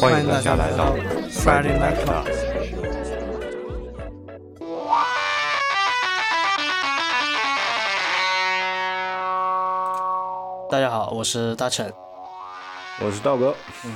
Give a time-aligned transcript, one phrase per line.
[0.00, 0.94] 欢迎大家来到
[1.28, 2.24] Friday Night Club。
[10.70, 11.86] 大家好，我是大成。
[13.04, 13.54] 我是道哥。
[13.84, 13.92] 嗯。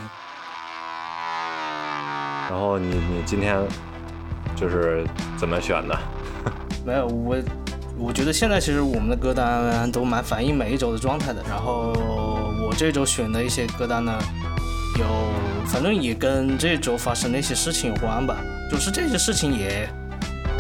[2.51, 3.57] 然后你你今天
[4.55, 5.07] 就是
[5.39, 5.99] 怎么选的？
[6.85, 7.37] 没有我，
[7.97, 11.43] 我觉得现在其实我们的歌单都蛮反映每一周的状态的。
[11.49, 11.95] 然后
[12.63, 14.13] 我这周选的一些歌单呢，
[14.99, 15.07] 有
[15.67, 18.37] 反正也跟这周发生的一些事情有关吧。
[18.71, 19.89] 就是这些事情也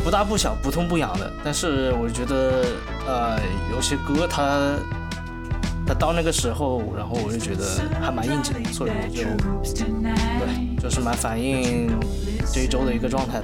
[0.02, 1.32] 不大不小、不痛不痒的。
[1.42, 2.64] 但是我觉得
[3.06, 3.38] 呃，
[3.72, 4.76] 有些歌它。
[5.86, 7.62] 它到那个时候，然后我就觉得
[8.00, 9.22] 还蛮应景，所以我就
[9.62, 11.90] 对，就是蛮反映
[12.50, 13.42] 这一周的一个状态。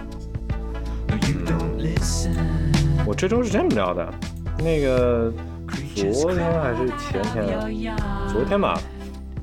[3.04, 4.10] 我这周是这么着的，
[4.56, 5.30] 那个
[5.94, 7.94] 昨天还是前天，
[8.32, 8.80] 昨天吧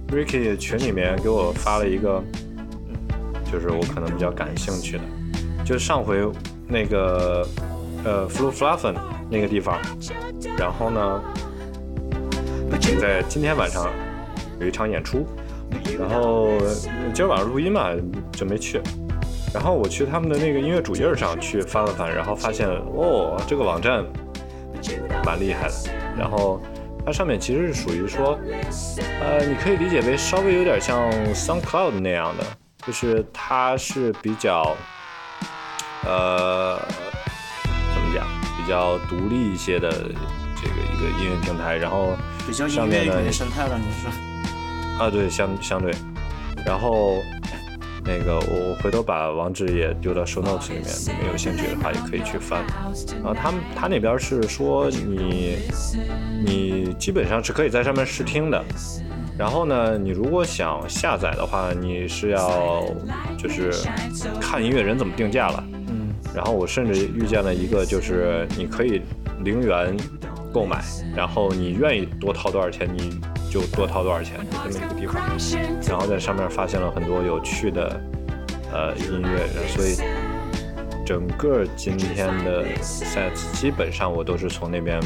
[0.09, 2.23] ，Ricky 群里面给我发了一个，
[3.51, 5.03] 就是我可能比较感兴趣的，
[5.65, 6.17] 就是上回
[6.67, 7.47] 那个
[8.03, 8.95] 呃 Flu Fluffen
[9.29, 9.79] 那个地方，
[10.57, 11.21] 然后呢。
[13.01, 13.89] 在今天晚上
[14.59, 15.25] 有一场演出，
[15.99, 16.49] 然后
[17.13, 17.89] 今儿晚上录音嘛，
[18.31, 18.81] 就没去。
[19.53, 24.03] 然后我去他们的那个音乐主页上去翻了翻，然后发现哦，这个网站
[25.25, 25.73] 蛮厉害的。
[26.17, 26.59] 然后
[27.07, 28.37] 它上面其实是属于说，
[29.21, 32.43] 呃，你可以理解为稍微有点像 SoundCloud 那样的，
[32.85, 34.75] 就是它是比较，
[36.03, 36.77] 呃，
[37.63, 38.27] 怎么讲，
[38.57, 42.17] 比较独立一些的这个一个音乐平台，然后。
[42.45, 44.11] 比较音乐的生态了，你说？
[44.99, 45.93] 啊，对，相相对。
[46.65, 47.21] 然后
[48.07, 52.63] 那个，我回头把网址也丢到 show notes 里面，你们有兴趣的话也可以去翻。
[53.21, 55.57] 然后他们他那边是说你
[56.45, 58.63] 你基本上是可以在上面试听的。
[59.37, 62.83] 然后呢，你如果想下载的话，你是要
[63.37, 63.71] 就是
[64.39, 65.63] 看音乐人怎么定价了。
[65.89, 66.15] 嗯。
[66.33, 69.01] 然后我甚至遇见了一个，就是你可以
[69.43, 69.95] 零元。
[70.57, 70.83] 购买，
[71.15, 75.21] 然后你愿意多掏多少钱，你就多掏多少钱，就这么一个地方。
[75.87, 78.01] 然后在上面发现了很多有趣的
[78.73, 79.97] 呃音乐，所以
[81.05, 84.99] 整个今天的 set 基本上我都是从那边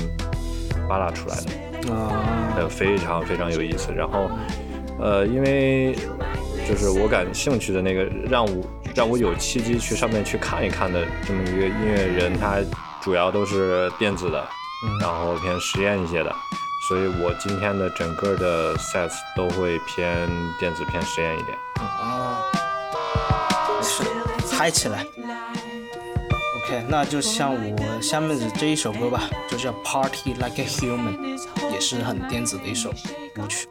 [0.88, 3.92] 扒拉出来的，啊，非常非常有意思。
[3.92, 4.32] 然后
[5.02, 5.94] 呃，因为
[6.66, 8.64] 就是我感兴趣的那个，让我
[8.96, 12.60] 让我有契机去上面去看一看的这么一个音乐人，他
[13.02, 14.42] 主要都是电子的。
[15.00, 16.36] 然后偏实验一些的，
[16.88, 20.28] 所以我今天的整个的 sets 都会偏
[20.60, 21.58] 电子偏实验一点。
[21.80, 22.42] 啊，
[23.82, 24.04] 是
[24.56, 25.06] 嗨起来。
[26.64, 31.40] OK，那就像我下面的这一首歌吧，就叫 Party Like a Human，
[31.72, 32.92] 也是很电子的一首
[33.38, 33.68] 舞曲。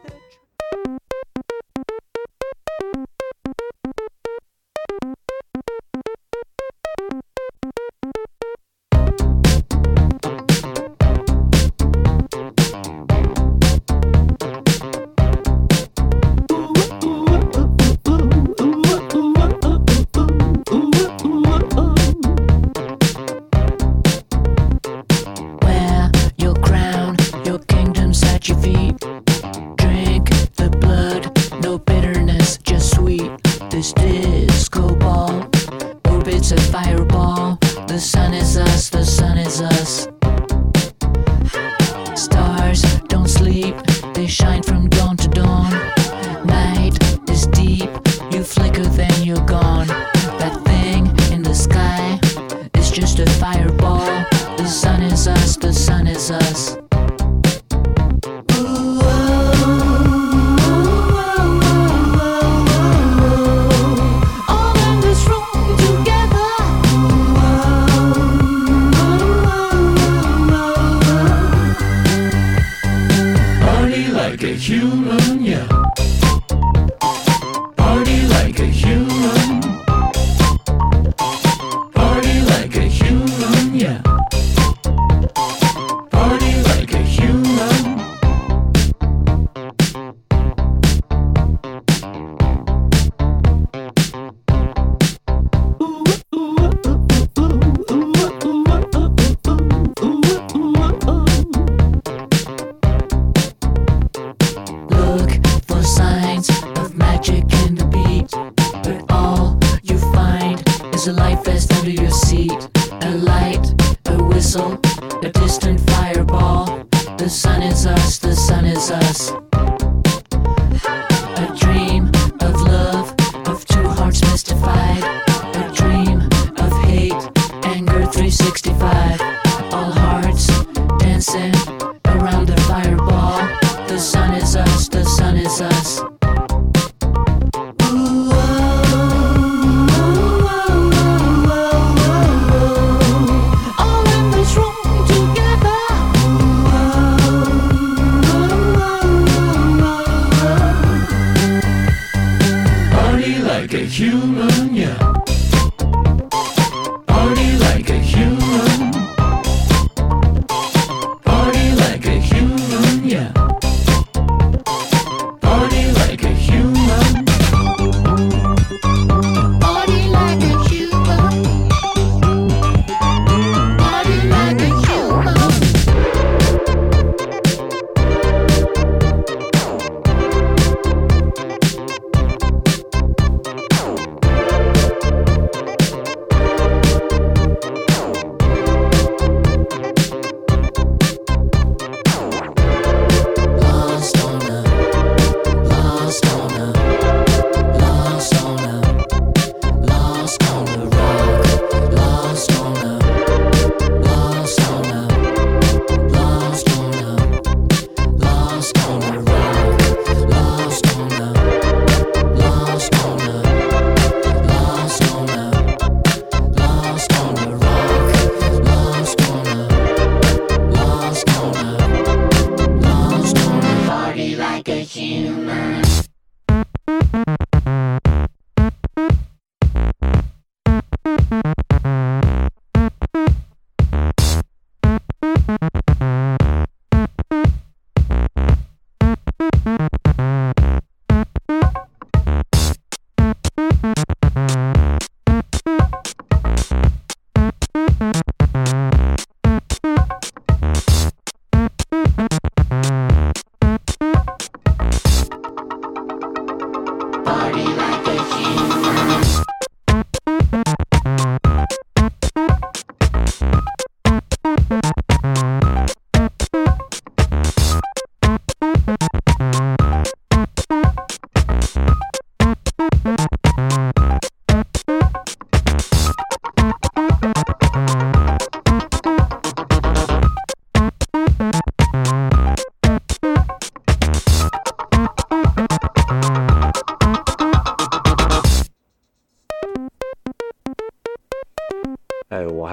[224.92, 225.69] 哎，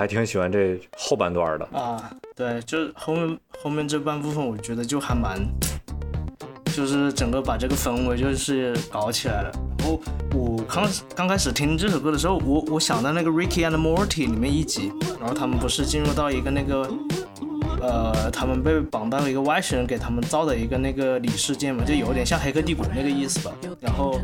[0.07, 1.65] 挺喜欢这后半段的。
[1.77, 5.39] 啊，对，就后面后面这半部分，我觉得就还蛮，
[6.74, 9.51] 就是整个把这个氛围就是搞起来了。
[9.80, 10.00] 然后
[10.33, 16.89] 我刚刚开始听这首歌的时候，我我想到那个 Ricky and Morty 里面一集，然后他们不是进入到一个那个。
[17.81, 23.51] 呃，他们被绑到了一个外星人给他们造的一个那个里世界嘛，就有点像黑客帝国那个意思吧。
[23.79, 24.19] 然后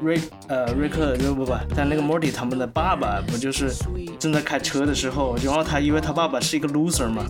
[0.00, 3.72] 瑞呃瑞克不不不，但那个莫迪他们的爸爸不就是
[4.18, 7.24] 正在开车的时候，然后他因为他爸爸是一个 loser 嘛，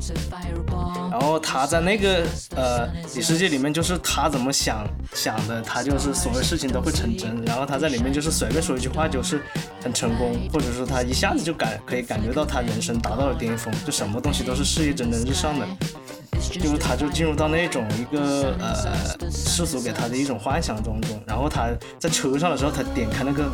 [1.11, 2.25] 然后他在那个
[2.55, 7.43] 呃里世界里面就是他怎么想想的，他就是所有事情都会成真。
[7.45, 9.43] 然后他在里面就是随便说一句话就是
[9.83, 15.67] 很成功，或者说他一下子就感可以感觉到他人生达到了巅峰，就什么东西都是事业真能日上的，
[16.61, 23.51] 就是他就进入到那种一个呃世俗给他的一种幻想当中，然后他在车上的时候，他点开那个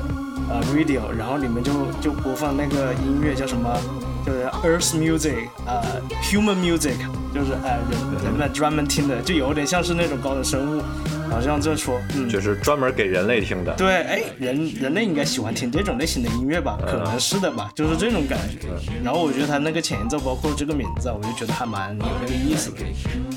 [0.49, 3.77] 呃 radio，然后里面就就播放那个音乐叫什么，
[4.25, 6.97] 就是 Earth Music，呃 Human Music，
[7.35, 10.83] 就是哎人人们专门听的，就有点像是那种高等生物。
[11.31, 13.73] 好像这说，嗯，就是专门给人类听的。
[13.75, 16.79] 对，哎，人人类应该喜欢听这种类型的音乐吧？
[16.87, 18.69] 可能是的吧，就是这种感觉。
[19.03, 22.77] 然后我觉得他那个前奏，包括这个名字，我就觉得还蛮有那个意思的。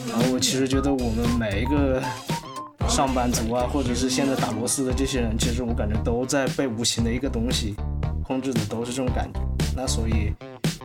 [0.09, 1.99] 然后我其实觉得我们每一个
[2.87, 7.75] 上班族啊，或者是现在打螺丝的这些人，其实我感觉都在被无形的一个东西
[8.23, 9.39] 控制的，都是这种感觉。
[9.75, 10.33] 那所以，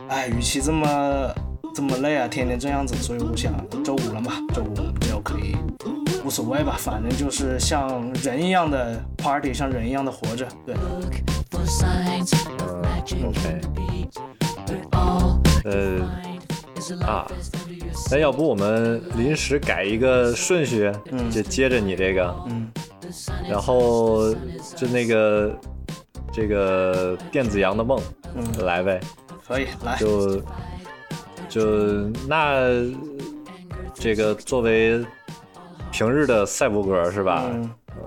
[0.09, 1.33] 哎，与其这么
[1.73, 3.51] 这么累啊，天天这样子，所以我想
[3.83, 4.73] 周五了嘛，周五
[5.07, 5.55] 就可以。
[6.23, 10.47] 无所谓吧，反正就是像人一样的 party，像人一样的活着。
[10.65, 10.75] 对。
[10.75, 11.01] 嗯
[13.27, 13.61] ，OK。
[15.65, 15.99] 呃
[17.05, 17.27] 啊，
[18.11, 20.91] 那要不我们临时改一个顺序，
[21.31, 22.71] 就接着你这个，嗯，
[23.49, 24.33] 然后
[24.75, 25.55] 就那个
[26.31, 28.01] 这个电子羊的梦，
[28.35, 28.99] 嗯，来呗。
[29.47, 29.97] 可以，来。
[29.97, 30.41] 就
[31.49, 32.59] 就那
[33.93, 35.05] 这个作为。
[35.91, 37.45] 平日的赛博哥是吧？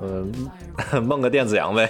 [0.03, 1.89] 嗯，梦个电子羊呗。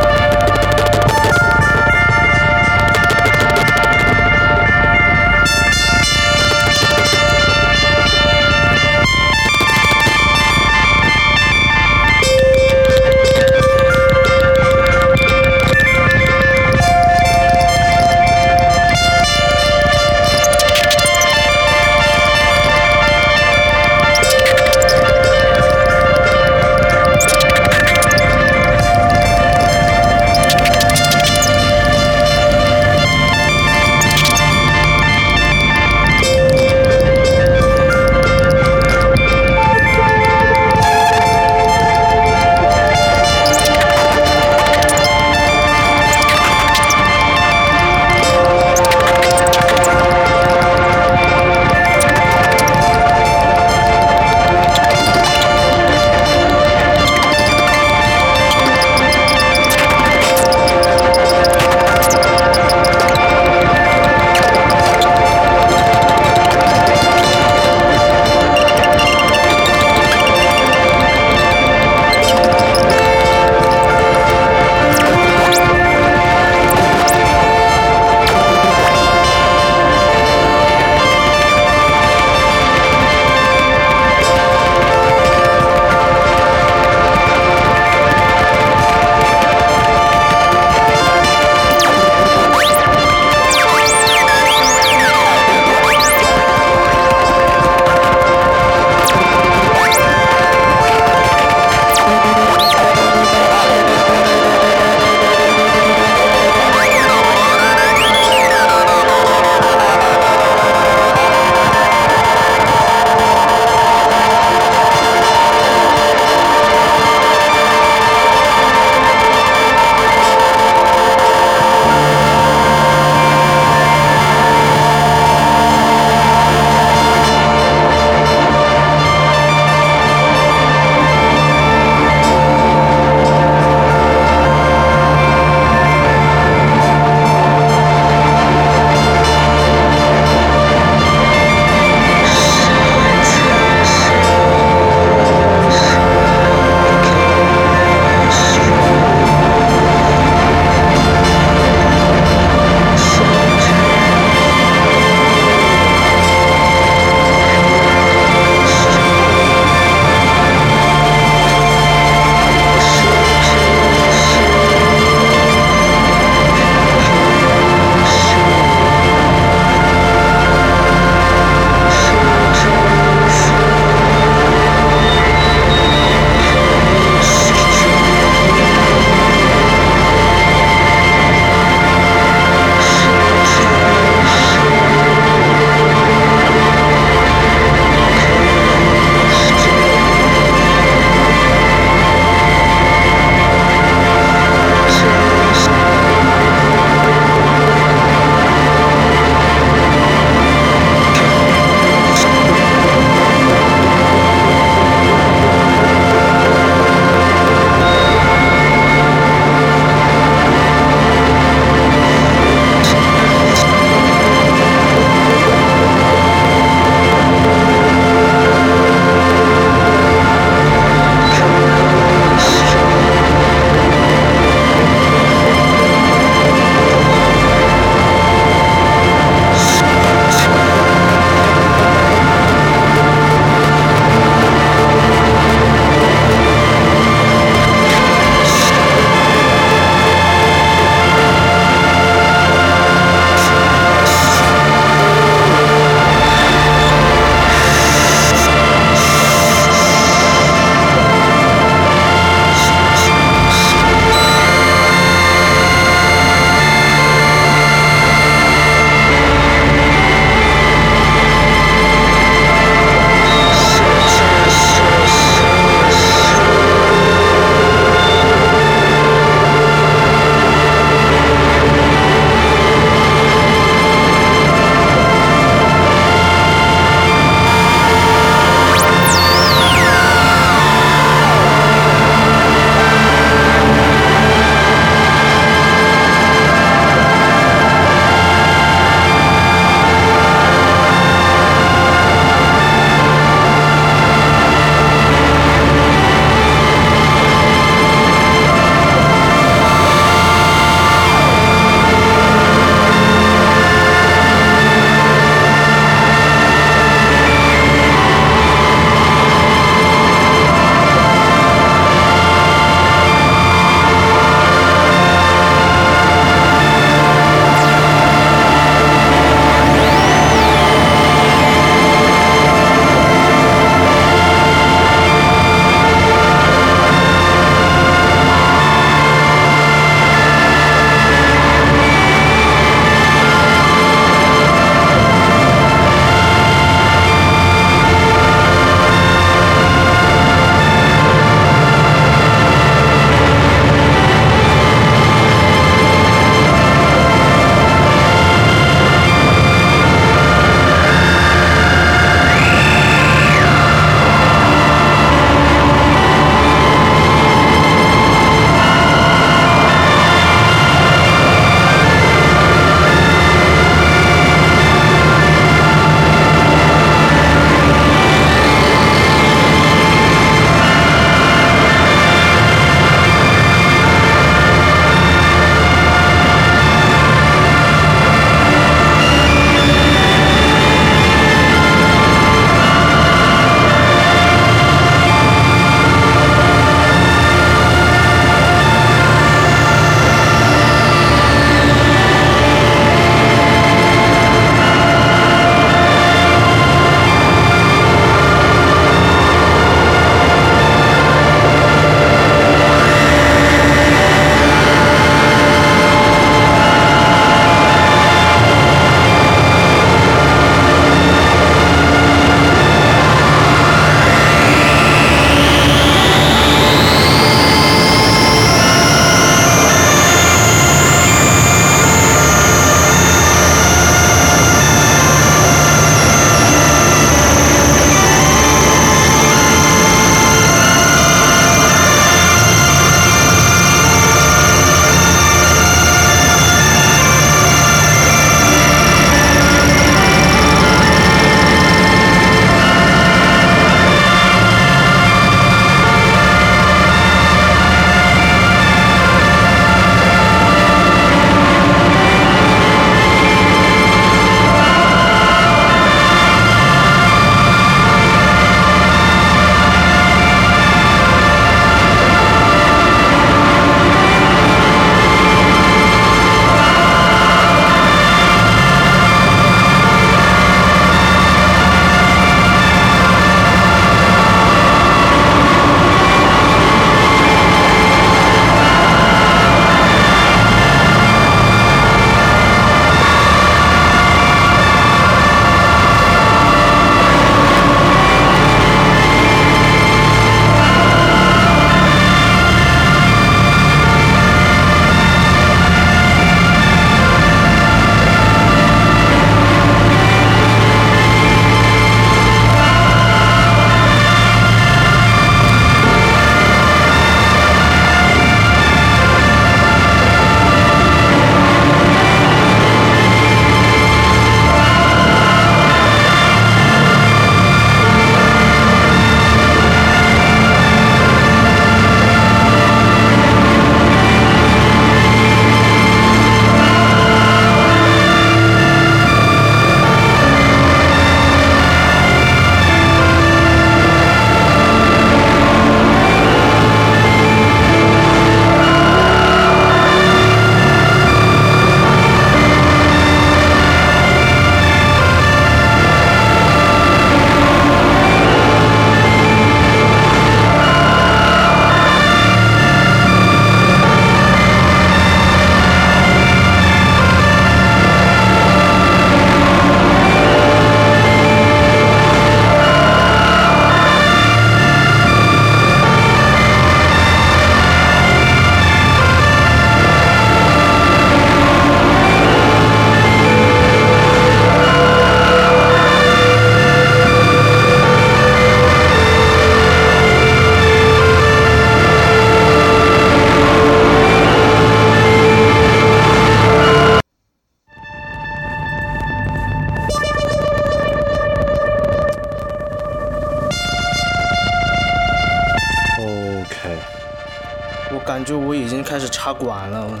[597.98, 600.00] 感觉我已经开始插管了。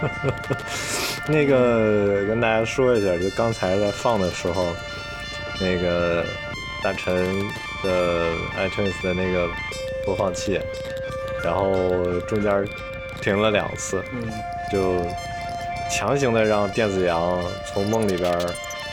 [1.26, 4.66] 那个跟大家说一下，就刚才在放的时候，
[5.60, 6.24] 那个
[6.82, 7.14] 大陈
[7.82, 9.48] 的 iTunes 的那个
[10.04, 10.60] 播放器，
[11.44, 12.64] 然后中间
[13.20, 14.30] 停了两次，嗯，
[14.72, 15.04] 就
[15.90, 18.32] 强行的让电子羊从梦里边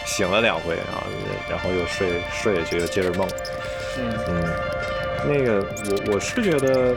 [0.06, 1.06] 醒了两回啊，
[1.50, 3.28] 然后又睡睡下去，又接着梦。
[3.98, 4.55] 嗯嗯，
[5.28, 5.66] 那个
[6.08, 6.96] 我我是觉得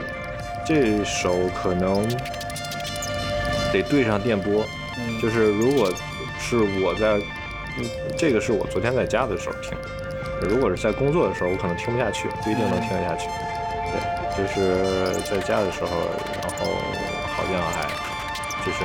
[0.65, 2.07] 这首可能
[3.73, 4.63] 得对上电波，
[4.97, 5.91] 嗯，就是如果
[6.39, 7.17] 是我在，
[7.77, 9.77] 嗯这个是我昨天在家的时候听，
[10.41, 13.27] 如果是在工作的时候，我可能听不下去，不一定能听得下去。
[13.91, 13.99] 对，
[14.37, 15.89] 就是在家的时候，
[16.41, 16.71] 然后
[17.35, 17.87] 好像还
[18.63, 18.83] 就是，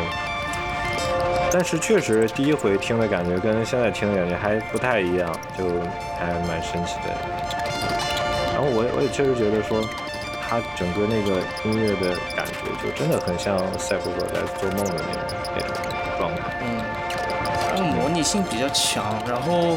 [1.52, 5.64] 但是确实第一回听的感觉跟现在听的感觉还不太一样，就
[6.18, 7.63] 还蛮神奇的。
[8.70, 9.83] 我也我也确实觉得说，
[10.48, 15.74] 他整个那个音乐的感觉就真的很像赛博格在做梦的那种那种
[16.18, 16.42] 状态。
[16.61, 16.81] 嗯，
[17.77, 19.77] 它模拟性比较强，然后，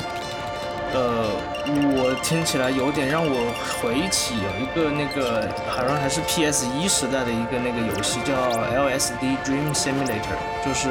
[0.93, 1.29] 呃，
[1.67, 8.33] 我听起来有点让我回忆起有一个那个好像还是 PS 一时代的一个那个游戏叫
[8.71, 10.89] LSD Dream Simulator，就是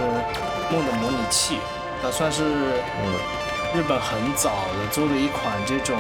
[0.70, 1.58] 梦的模拟器，
[2.02, 3.14] 它算是嗯
[3.74, 5.98] 日本很早的做的一款这种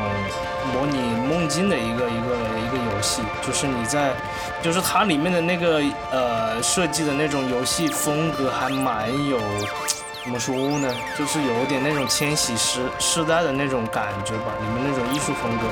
[0.72, 0.98] 模拟
[1.28, 4.12] 梦境的一个一个一个游戏，就是你在，
[4.62, 9.38] 就是它里面的那个呃设计的那种游戏风格还蛮有，
[10.24, 15.66] 怎么说呢，就是有点那种千禧时时代的那种感觉吧，里面那种艺术风格，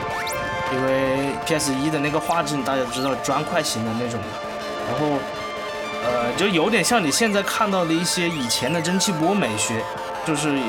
[0.75, 4.21] 因为 PS 一的那个画质大家知道砖块型的那种，
[4.91, 5.17] 然后
[6.05, 9.83] 呃就有点像你现在看到的一些以前的蒸汽波美学。
[10.25, 10.65] 就是也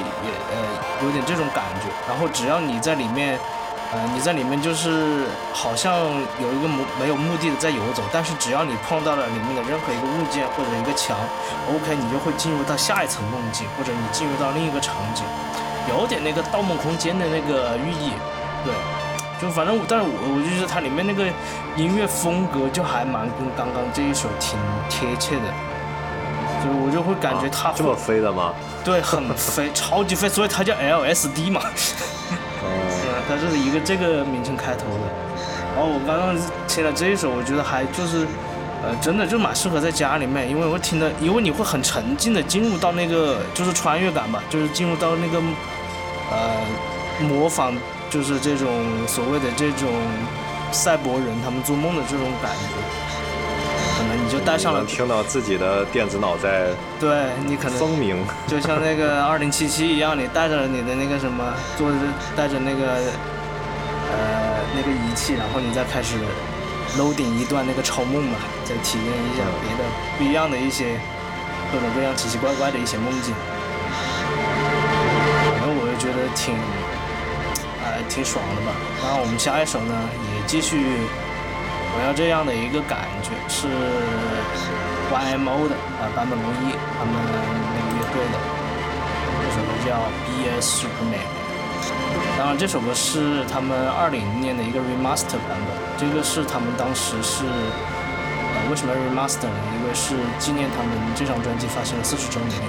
[0.52, 0.56] 呃
[1.04, 3.40] 有点这种感觉，然后只要你在里面，
[3.94, 5.94] 呃你在里面就是好像
[6.42, 11.18] 有一个目没有目的的在游走，但是只要你碰到了里面的任何一个物件或者一个墙
[11.70, 15.24] ，OK 你就会进入到下一层梦境，或者你进入到另一个场景，
[15.88, 18.12] 有点那个《盗梦空间》的那个寓意，
[18.66, 18.74] 对，
[19.42, 21.24] 就反正但是我我就觉得它里面那个
[21.78, 25.54] 音乐风格就还蛮跟刚刚这一首挺贴切的。
[26.66, 28.52] 就我就会感觉它、啊、这么飞的吗？
[28.84, 31.62] 对，很飞， 超级飞，所以它叫 LSD 嘛。
[32.62, 35.06] 哦、嗯，它是一个这个名称开头的。
[35.76, 36.36] 然后我刚刚
[36.68, 38.26] 听了这一首，我觉得还就是，
[38.82, 45.40] 呃，真的就蛮适合在家里面，因为我听的，因为你会很沉浸的进入到那个就是穿越感吧，就是进入到那个
[46.32, 46.66] 呃
[47.28, 47.76] 模仿，
[48.10, 48.68] 就是这种
[49.06, 49.92] 所谓的这种
[50.72, 53.05] 赛博人他们做梦的这种感觉。
[54.16, 57.10] 你就带上了，听到自己的电子脑在对
[57.46, 61.44] 你可能风鸣，就像那个 二零七七一样，你带着你的那个什么，
[61.78, 61.98] 坐着
[62.36, 62.86] 带着那个
[64.12, 66.16] 呃那个仪器，然后你再开始
[66.98, 69.84] loading 一段那个超梦嘛，再体验一下别的
[70.18, 70.98] 不一样的一些
[71.72, 73.36] 各种各样奇奇怪怪的一些梦境。
[75.60, 76.56] 反正我就觉得挺
[77.84, 78.72] 哎、呃、挺爽的吧。
[79.04, 79.94] 然后我们下一首呢
[80.34, 81.00] 也继续。
[81.98, 83.68] 我要这样的一个感觉是
[85.10, 88.36] YMO 的啊，坂本龙一他们那个乐队的，
[89.42, 89.96] 这首歌叫
[90.28, 91.24] 《Be a Superman》。
[92.38, 99.56] 当然，这首歌是他们二零年的一个 remaster 版本，这个是他们当时是呃为什么 remaster 呢？
[99.80, 102.60] 因为是纪念他们这张专辑发行了四十周年，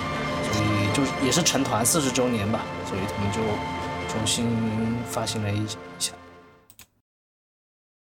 [0.53, 3.41] 所以就也是成团四十周年吧，所以他们就
[4.09, 4.47] 重新
[5.11, 5.67] 发行了一
[5.99, 6.13] 下。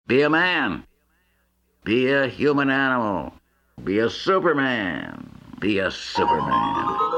[0.08, 0.84] Be a man.
[1.86, 3.32] Be a human animal.
[3.84, 5.30] Be a Superman.
[5.60, 7.15] Be a Superman.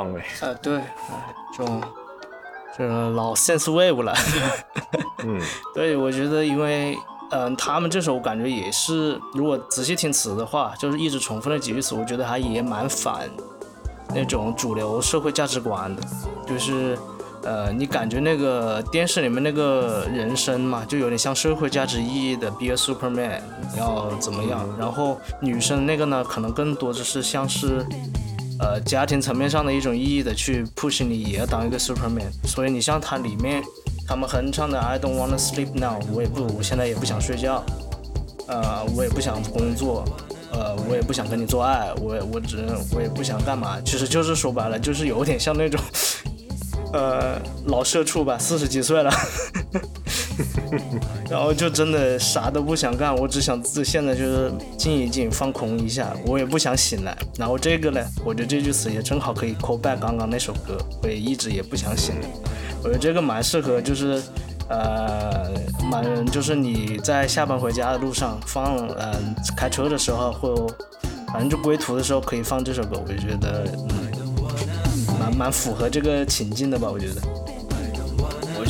[0.00, 1.82] 棒哎，啊，对，哎这种
[2.76, 4.14] 这种老 sense wave 了。
[5.24, 5.38] 嗯，
[5.74, 6.96] 对，我觉得因为
[7.32, 13.28] 嗯、他们这首我感觉也是，如果仔细听词的话，就是一直重复那几句词，我觉得还也蛮反
[14.14, 16.02] 那种主流社会价值观的，
[16.46, 16.98] 就是。
[17.42, 23.40] 呃，你感觉那个电视里面那个人生嘛，就有点像社会价值意义的 “be a Superman”，
[23.72, 24.60] 你要怎么样？
[24.78, 28.09] 然后女生那个呢，可能更多的是像是呃
[28.90, 32.26] 家庭层面上的一种意义的去 push 你也要当一个 Superman。
[32.44, 33.62] 所以你像它里面
[34.08, 37.64] 他们哼唱的 “I don't wanna sleep now”，我也不，我现在也不想睡觉，
[38.48, 40.04] 呃，我也不想工作，
[40.52, 45.80] 呃，我也不想跟你做爱，我也我只我也不想干嘛，其实就是说白了，就是有点像那种。
[46.92, 49.12] 呃，老社畜吧，四十几岁了，
[51.30, 57.16] 然后就真的啥都不想干，我只想自现在就是静一静，放空一下，我也不想醒来。
[57.38, 62.28] 然后这个呢，我觉得这句词也正好可以 call back 刚刚那首歌，我也一直也不想醒来。
[62.82, 64.22] 我觉得这个蛮适合，就是
[64.68, 65.50] 呃，
[65.90, 69.14] 蛮就是你在下班回家的路上放，呃，
[69.56, 70.66] 开车的时候或
[71.28, 74.10] 反正就归途的时候可以放这首歌，我就觉得嗯。
[75.18, 77.20] 蛮蛮符合这个情境的吧，我觉得。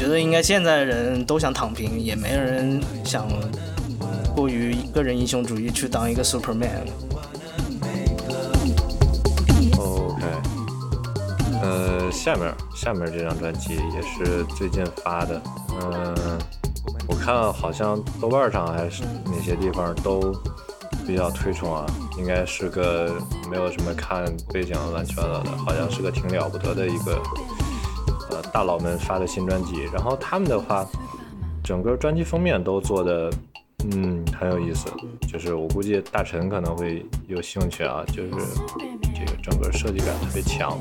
[0.01, 3.29] 觉得应该现在人都想躺平，也没人想
[4.35, 6.89] 过于个人英雄主义去当一个 Superman。
[9.77, 10.25] OK，
[11.61, 15.43] 呃，下面下面这张专辑也是最近发的，
[15.83, 16.39] 嗯、
[17.07, 20.35] 我看好像豆瓣上还是哪些地方都
[21.07, 21.85] 比较推崇啊，
[22.17, 23.13] 应该是个
[23.51, 27.21] 没有什么看背景乱七八糟的，好像是个挺了不得的一个
[28.31, 30.87] 呃大佬们发的新专辑，然后他们的话，
[31.63, 33.31] 整个专辑封面都做的。
[33.93, 34.91] 嗯，很有意思，
[35.27, 38.31] 就是我估计大陈可能会有兴趣啊，就是
[39.15, 40.79] 这个整个设计感特别强。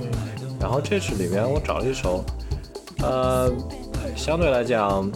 [0.60, 2.22] 然后这次里面我找了一首，
[3.02, 3.50] 呃，
[4.18, 5.10] 相对来讲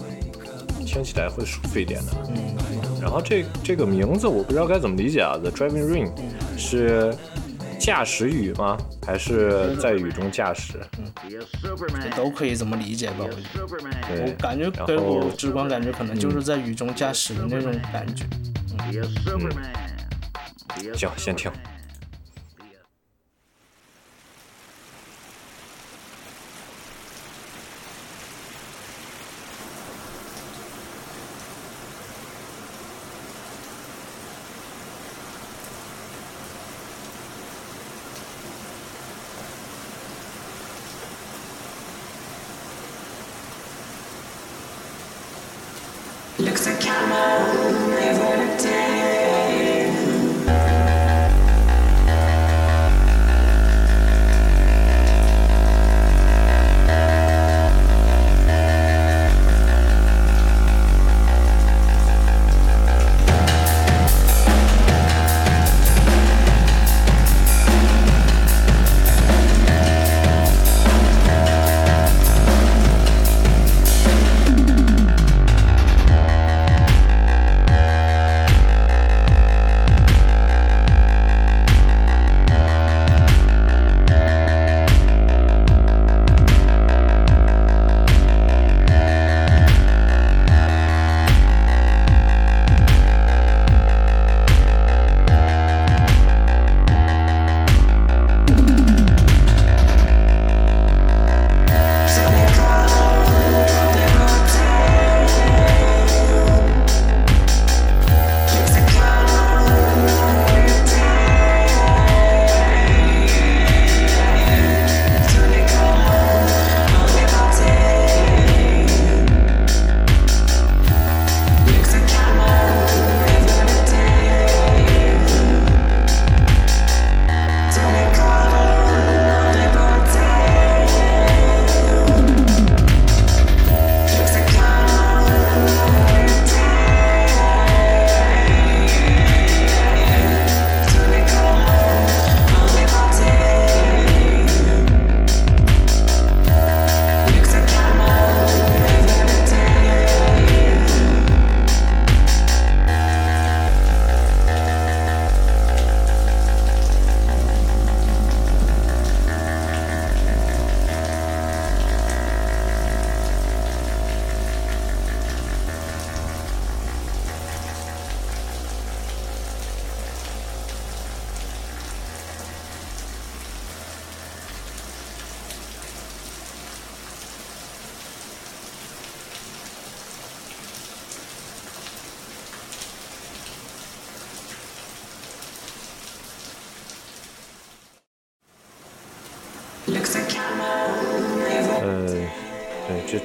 [0.86, 2.14] 听起来会舒服一点的。
[2.30, 2.56] 嗯，
[3.02, 6.10] 然后这这个名字我不知道该怎么理解啊，The Driving Rain
[6.58, 7.14] 是
[7.84, 8.78] 驾驶雨吗？
[9.06, 10.80] 还是在雨中驾驶？
[10.98, 11.04] 嗯
[12.16, 13.16] 都可以这么理解吧？
[13.20, 18.24] 我，我，感觉然给我后直观感觉可能就是在雨中驾驶的那种感觉。
[20.96, 21.52] 行，先听。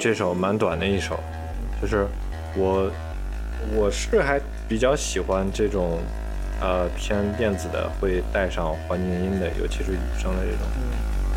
[0.09, 1.19] 这这首蛮短的一首，
[1.79, 2.07] 就是
[2.55, 2.91] 我
[3.75, 5.99] 我是还比较喜欢这种
[6.59, 10.65] 呃偏电子的，会带上环境音的，尤其是雨声的这种。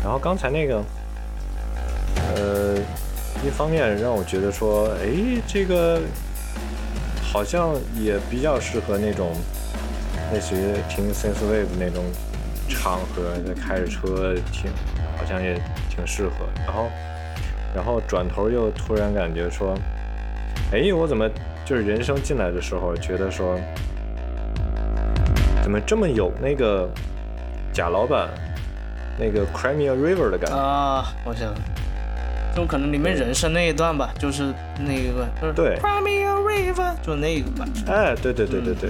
[0.03, 0.83] 然后刚才那个，
[2.35, 2.75] 呃，
[3.45, 6.01] 一方面让我觉得说，哎，这个
[7.21, 9.35] 好像也比较适合那种
[10.33, 12.03] 类似于听 synthwave 那种
[12.67, 14.71] 场合，在开着车听，
[15.15, 15.61] 好像也
[15.91, 16.47] 挺适合。
[16.65, 16.89] 然后，
[17.73, 19.73] 然后转头又突然感觉说，
[20.71, 21.29] 哎，我怎么
[21.65, 23.59] 就是人生进来的时候觉得说，
[25.61, 26.89] 怎么这么有那个
[27.71, 28.29] 贾老板
[29.17, 30.57] 那个 Crimea River 的感觉？
[30.57, 31.53] 啊，我想，
[32.55, 37.65] 就可能里面人生那一段吧，就是那个，就是对 Crimea River，就那个吧。
[37.87, 38.89] 哎，对对对对对。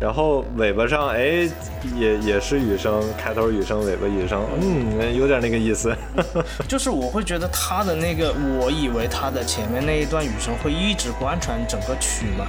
[0.00, 1.48] 然后尾巴上，哎，
[1.96, 5.92] 也也是雨声，开头雨声，尾巴雨声，嗯，有点那个意思。
[6.68, 12.46] 就是我会觉得他的那个，我以为他的前面那一段雨声会一直贯穿整个曲嘛，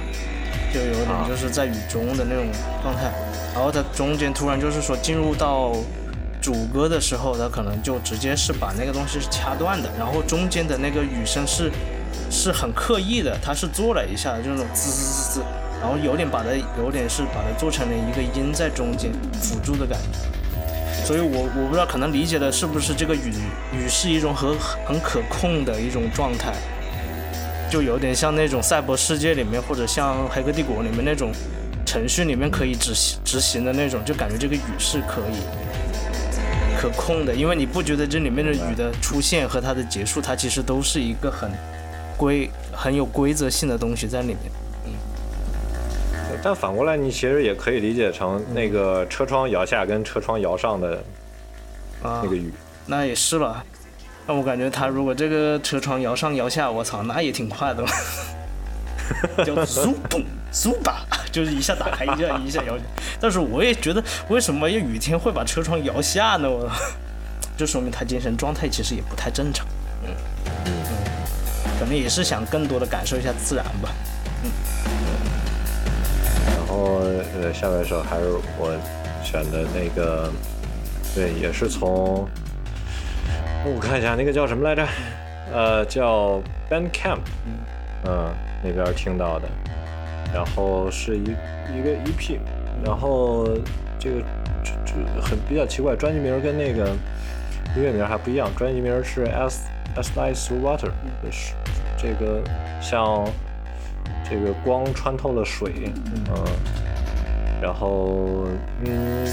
[0.72, 2.44] 就有点就是在雨中的那种
[2.82, 3.12] 状态。
[3.52, 5.72] 然后他中间突然就是说进入到
[6.40, 11.72] 主歌的时候，他可能就直接是把那个东西是掐断的，然后中间的那个雨声是
[12.30, 15.44] 是很刻意的，他是做了一下，就那种滋滋滋滋，
[15.80, 21.04] 然后有点把它有点是把它做成了一个音在中间辅助的感觉。
[21.04, 23.32] 所以我我不知道可能理解的是不是这个雨
[23.72, 24.54] 雨是一种很
[24.84, 26.52] 很可控的一种状态，
[27.70, 31.32] 就有点像那种赛博世界里面或者像黑客帝国里面那种
[31.86, 35.40] 程序里面可以执行执行的那种，就感觉这个雨是可以
[36.78, 41.50] 可控的，因为你不觉得这里面的雨的出现和它的结束，它其实都是一个很
[42.16, 44.52] 规很有规则性的东西在里面。
[46.42, 51.02] 但反过来，你其实也可以理解成那个车窗摇下跟车窗摇上的
[52.02, 52.52] 啊那个雨。
[52.86, 53.64] 那也是吧。
[54.26, 57.88] 那我感觉他如果这个车窗摇上摇下，我操，那也挺快的嘛。
[59.44, 62.84] 就嗖嘣嗖吧，就是一下打开，一下一下摇下。
[63.20, 66.48] 但是我也觉得，为什么要雨天会把车窗摇下呢？
[66.48, 66.70] 我，
[67.56, 69.66] 就说明他精神状态其实也不太正常。
[70.04, 70.14] 嗯
[70.66, 70.72] 嗯，
[71.78, 73.90] 可能也是想更多的感受一下自然吧。
[76.70, 77.00] 然后
[77.42, 78.70] 呃，下面一首还是我
[79.24, 80.30] 选的那个，
[81.12, 82.28] 对，也是从
[83.64, 84.86] 我看一下那个叫什么来着，
[85.52, 86.40] 呃，叫
[86.70, 87.18] Bandcamp，
[88.04, 89.48] 嗯，那边听到的，
[90.32, 92.38] 然后是一一个 EP，
[92.84, 93.48] 然后
[93.98, 94.22] 这个
[94.62, 96.90] 这这很比较奇怪，专辑名跟那个
[97.74, 99.56] 音乐名还不一样，专辑名是 As
[99.96, 100.92] As Light Through Water，
[101.32, 101.52] 是
[101.98, 102.40] 这个
[102.80, 103.26] 像。
[104.30, 106.44] 这个光穿透了水，嗯，
[107.60, 108.46] 然后
[108.84, 109.26] 嗯，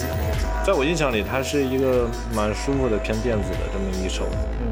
[0.65, 4.25] 在我印象里，它是一个蛮舒服的偏电子的这么一首，
[4.59, 4.71] 嗯，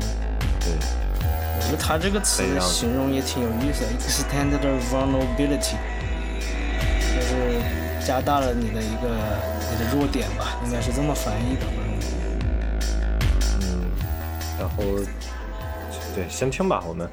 [0.59, 0.73] 对，
[1.21, 4.59] 我觉得它这个词形容也挺有意思的，extended
[4.89, 5.77] vulnerability，
[7.13, 7.61] 就是
[8.03, 9.07] 加大了你的一个
[9.71, 11.65] 你的弱点吧，应该是这么翻译的。
[13.61, 13.91] 嗯，
[14.59, 14.83] 然后
[16.15, 17.07] 对，先听吧，我们。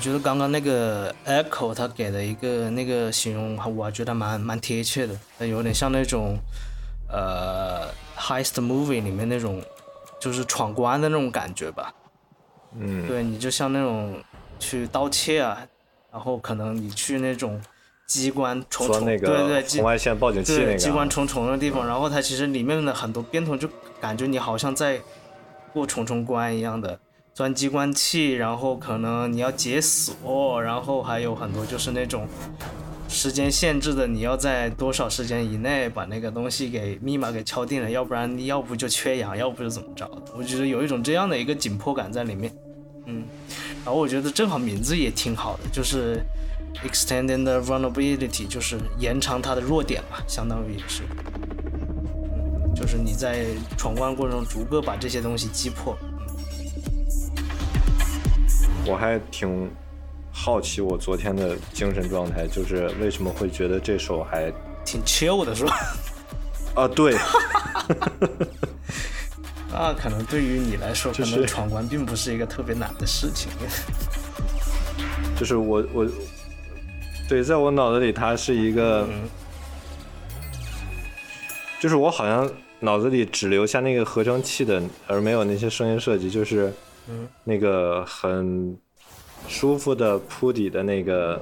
[0.00, 6.36] 觉得刚刚那个 Echo 他给的一个那个形容，我还觉得蛮蛮贴切的，呃有点像那种
[7.08, 7.86] 呃
[8.16, 9.62] heist movie 里面那种
[10.18, 11.92] 就是闯关的那种感觉吧。
[12.78, 14.18] 嗯，对你就像那种
[14.58, 15.66] 去盗窃啊，
[16.10, 17.60] 然后可能你去那种
[18.06, 23.68] 机关重重，那个对对，红外线报警器那个机关重重的地方，然后它其实里面的很多变通，就
[24.00, 25.00] 感觉你好像在
[25.72, 26.98] 过重重关一样的，
[27.32, 32.26] 钻机关器，然后可能你要解锁，然后还有很多就是那种
[33.08, 40.10] 时间限制的，你要在多少时间以内把那个东西给密码给敲定了，要不然你要不就缺氧，要不就怎么着。
[40.36, 42.52] 我觉得有一种这样的一个紧迫感在里面，
[43.06, 43.24] 嗯，
[43.84, 46.20] 然后我觉得正好名字也挺好的，就是
[46.84, 51.04] extending the vulnerability，就是延长它的弱点嘛，相当于也是，
[52.22, 53.46] 嗯，就是你在
[53.78, 55.96] 闯关过程中逐个把这些东西击破。
[58.86, 59.70] 我还挺
[60.32, 64.52] 好奇我昨天的精神状态，就是为什么会觉得这首还
[64.84, 65.76] 挺 chill 的是吧？
[66.74, 67.14] 啊对，
[69.72, 73.50] 那可能对于你来说，就是能闯关并不是一个特别难的事情。
[75.36, 76.06] 就是我我
[77.28, 79.28] 对，在我脑子里它是一个，嗯
[81.80, 82.50] 就是我好像
[82.80, 86.72] 脑子里只留下那个合成器的，而没有那些声音设计，就是
[87.10, 88.76] 嗯那个很
[89.48, 91.40] 舒服的铺底的那个。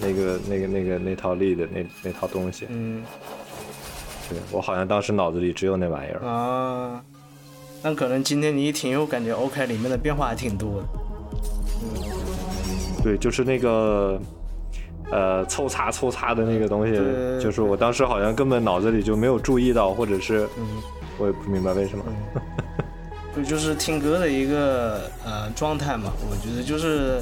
[0.00, 3.02] 那个、那个、那个、那套力的那那套东西，嗯
[4.28, 6.20] 对我好像当时脑子里只有那玩意儿。
[6.26, 7.02] 啊，
[7.80, 10.88] 那可能今天你一听，又感觉 OK，里面的变化还挺多的。
[13.02, 14.20] 对，就是那个
[15.10, 16.92] 呃凑擦凑擦的那个东西，
[17.40, 20.82] 就是我当时好像根本脑子里就没有注意到，或者是嗯，
[21.18, 22.04] 我也不明白为什么。
[23.34, 26.12] 对，就是听歌的一个呃状态嘛。
[26.30, 27.20] 我觉得就是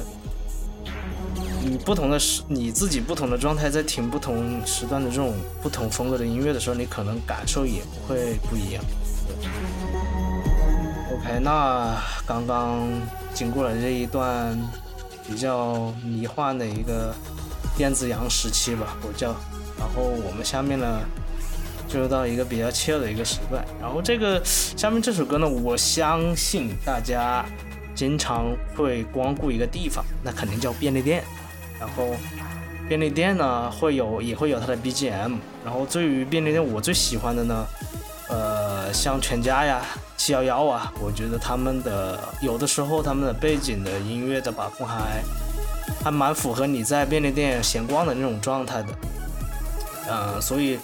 [1.63, 8.83] 你不同的时，你自己不同的状态，在听不同时段的这种不同风格的音乐的时候，你可能感受也会不一样。
[11.11, 11.97] OK，那
[12.27, 12.87] 刚刚
[13.33, 14.57] 经过了这一段
[15.27, 17.13] 比较迷幻的一个
[17.75, 19.35] 电子羊时期吧，我叫。
[19.79, 20.99] 然后我们下面呢，
[21.87, 23.63] 进入到一个比较 chill 的一个时段。
[23.81, 27.45] 然后这个下面这首歌呢，我相信大家
[27.95, 31.23] 经常会光顾一个地方，那肯定叫便利店。
[31.79, 32.15] 然后
[32.87, 35.37] 便利店呢会有也会有它的 BGM。
[35.63, 37.65] 然后对于便利店，我最喜欢的呢，
[38.29, 39.81] 呃，像全家呀、
[40.17, 45.23] 七幺幺啊，我觉得他们的有的时候他们的背景的音乐的把控还
[46.03, 48.89] 还蛮符合你在便利店闲逛的那种状态的。
[50.05, 50.77] 呃，所以，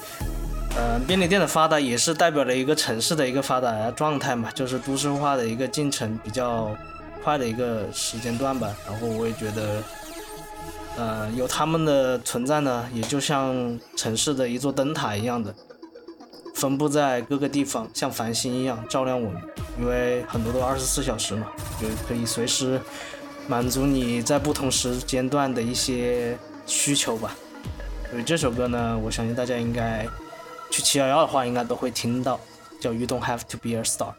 [0.76, 6.76] 呃，便利店的发达也是代表了一个城市的一个发达状态嘛，就是都市化的一个进程比较
[7.24, 8.74] 快的一个时间段吧。
[8.88, 9.84] 然后我也觉得，
[10.96, 15.54] 呃，有他们的存在呢，也就像城市的一座灯塔一样的，
[16.56, 19.42] 分布在各个地方，像繁星一样照亮我们。
[19.80, 21.48] 因为很多都二十四小时嘛，
[21.82, 22.80] 就可以随时
[23.48, 27.36] 满足你在不同时间段的一些需求吧。
[28.12, 30.06] 所以这首歌呢，我相信大家应该
[30.70, 32.40] 去七幺幺的话，应该都会听到，
[32.80, 34.14] 叫《You Don't Have to Be a Star》。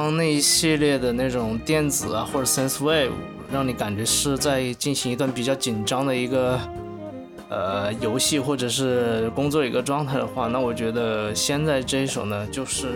[0.00, 3.10] 刚那一系列的那种电子啊或者 Sense wave，
[3.52, 6.58] 让你感觉是在进行一段比较紧张的一个
[7.50, 12.92] 呃游戏或者是工作一个状态的话，那我觉得现在这一首呢，就是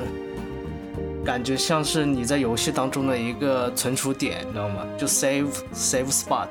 [1.22, 4.86] 感觉像是你在游戏当中的一个存储点，你知道吗？
[4.96, 6.48] 就 save save spot，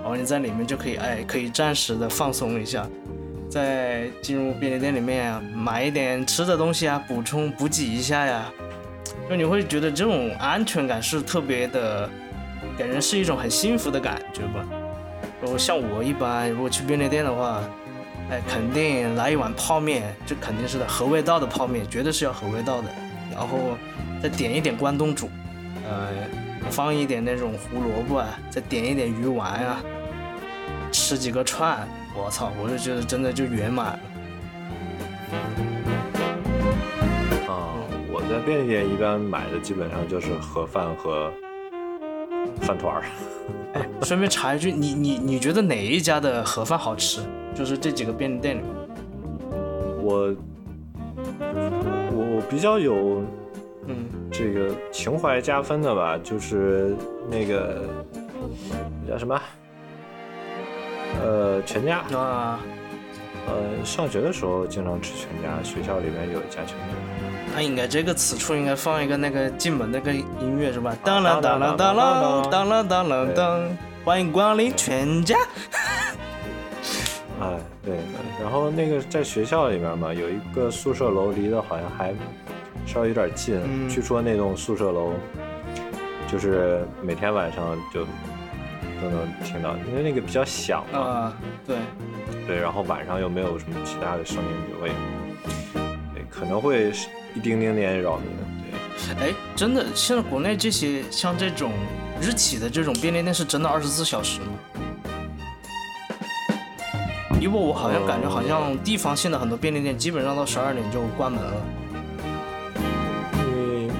[0.00, 2.88] 然后你在里面就可以哎可以暂时的放松一下。
[3.50, 8.50] 在进入便利店里面，买一点吃的东西啊，补充补给一下呀，
[9.28, 12.08] 就你会觉得这种安全感是特别的，
[12.78, 14.64] 给人是一种很幸福的感觉吧。
[15.42, 17.60] 然后像我一般如果去便利店的话，
[18.30, 22.88] 哎，肯定来一碗泡面，这肯定是的，合味道的泡面，绝对是要合味道的。
[23.32, 23.76] 然后
[24.22, 25.28] 再点一点关东煮，
[25.84, 26.08] 呃，
[26.70, 29.82] 放一点那种胡萝卜啊，再点一点鱼丸啊，
[30.90, 33.98] 吃几个串，我操，我就觉得真的就圆满了。
[38.40, 41.32] 便利店一般买的基本上就是盒饭和
[42.60, 43.02] 饭团儿。
[44.02, 47.20] 顺便查一句，你你你觉得哪一家的盒饭好吃？
[47.54, 48.70] 就是这几个便利店里面。
[50.02, 50.34] 我
[52.12, 53.22] 我我比较有
[53.86, 56.94] 嗯这个情怀加分的吧，就是
[57.30, 57.82] 那个
[59.08, 59.40] 叫什么？
[61.22, 61.98] 呃，全家。
[62.16, 62.60] 啊，
[63.46, 66.84] 呃，上学的时候经常吃全家，学校里面有一家全家。
[67.56, 70.94] 那应该这个此处应该放一个那个进门那个音乐是吧？
[71.02, 75.38] 当啷当啷当啷当啷当啷当，欢迎光临全家。
[77.40, 77.96] 哎，对，
[78.42, 82.12] 然后那个在学校里面嘛，有一个宿舍楼，离得好像还
[82.86, 83.58] 稍微有点近。
[83.64, 85.14] 嗯据说那栋宿舍楼
[86.30, 88.04] 就是每天晚上就
[89.00, 91.32] 都能听到，因为那个比较响嘛，啊，
[91.66, 91.76] 对，
[92.46, 94.90] 对，然后晚上又没有什么其他的声音，就会
[96.12, 98.26] 对可能会是一丁丁点扰民。
[99.18, 101.70] 对，哎，真的，现在国内这些像这种
[102.20, 104.46] 日企的这种便利店是真的二十四小时吗？
[107.38, 111.52] 因为我好像感觉好像地方性的很多便利店基本上到十二点就关门了。
[113.34, 113.90] 因为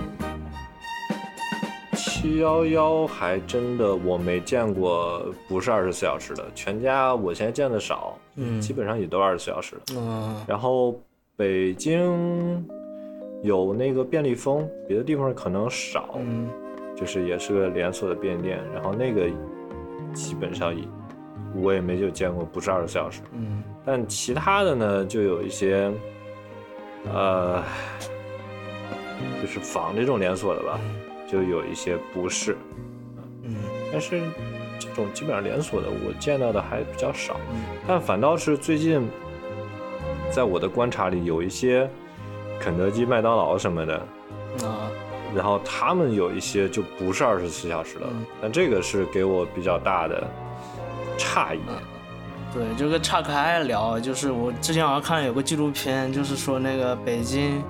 [1.95, 9.95] 七幺幺还真的我没见过不是二十四小时的，全家我现在见的少，嗯基本上也都二十四小时的。
[9.95, 10.99] 嗯然后
[11.37, 12.67] 北京
[13.47, 16.49] 有那个便利蜂，别的地方可能少，嗯。
[16.99, 19.29] 就是也是个连锁的便利店，然后那个
[20.15, 20.83] 基本上也
[21.55, 23.63] 我也没有见过不是二十四小时，嗯。
[23.85, 25.93] 但其他的呢就有一些，
[27.13, 27.63] 呃，
[29.43, 30.81] 就是仿这种连锁的吧，
[31.29, 32.57] 就有一些不是，
[33.43, 33.55] 嗯。
[33.93, 34.23] 但是
[34.79, 37.61] 这种基本上连锁的我见到的还比较少，嗯。
[37.87, 39.07] 但反倒是最近，
[40.31, 41.87] 在我的观察里有一些
[42.61, 43.95] 肯德基、麦当劳什么的，
[44.63, 44.91] 啊。
[45.35, 48.25] 然后他们有一些就不是二十四小时的，嗯。
[48.41, 50.27] 但这个是给我比较大的
[51.19, 51.61] 诧异。
[52.55, 57.63] 对，就跟岔开聊，就是我之前好像看有个纪录片，就是说那个北京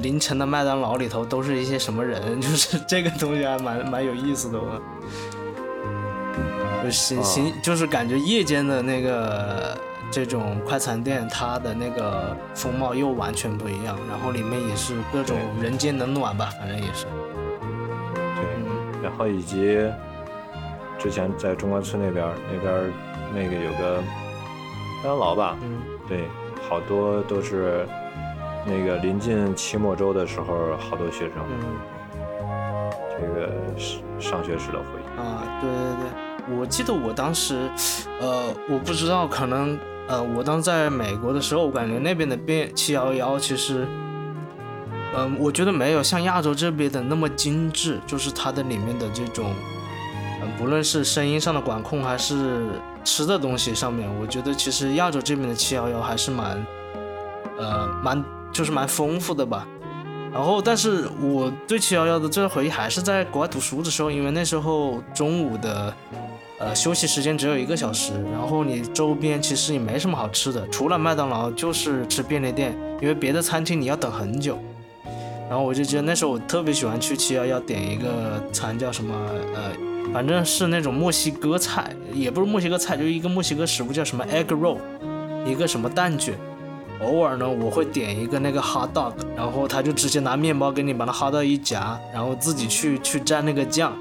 [0.00, 4.80] 凌晨的麦当劳里头都是一些什么人， 就是这个东西还蛮蛮有意思的我。
[6.82, 9.76] 就行行，就是感觉夜间的那个
[10.10, 17.06] 这种快餐店，它的那个风貌又完全不一样，然后里面也是各种人间冷暖吧，反正也是。
[18.36, 19.78] 对，然后以及
[20.98, 22.92] 之前在中关村那边那边
[23.34, 24.00] 那个有个
[25.02, 25.78] 麦当劳吧，嗯
[26.08, 26.24] 对，
[26.68, 27.86] 好多都是
[28.66, 31.78] 那个临近期末周的时候，好多学生嗯。
[33.20, 35.20] 这个是上学时的回忆。
[35.20, 37.68] 啊，对对对，我记得我当时，
[38.20, 39.76] 呃，我不知道，可能，
[40.08, 43.86] 呃，我当在美国的时候，我感觉那边的变七幺幺其实，
[45.14, 49.52] 嗯、我觉得没有像亚洲这边的那么精致，就是它的里面的这种，
[50.40, 52.68] 嗯、不论是声音上的管控还是
[53.04, 56.66] 吃的东西上面，我觉得其实亚洲这边的七幺幺还是蛮，
[57.58, 59.66] 呃，蛮就是蛮丰富的吧。
[60.32, 65.92] 然后，但是我对七幺幺的最后回忆还是在国外读书的时候，因为那时候中午的
[66.58, 74.58] 呃休息时间只有一个小时，然后你周边其实也没什么好吃的，除了麦当劳就是吃便利店，因为别的餐厅你要等很久。
[75.48, 79.14] 然后我就记得那时候我特别喜欢去七幺幺点一个餐叫什么
[79.54, 79.72] 呃，
[80.12, 84.76] 反正是那种墨西哥菜，也不是墨西哥菜，就是一个墨西哥食物叫什么 egg roll，
[85.46, 86.34] 一个什么蛋卷。
[87.00, 93.96] 偶尔呢，我会点一个那个 hot dog，然后他就直接拿面包给你把它 hot 到一夹，然后自己去去蘸那个酱。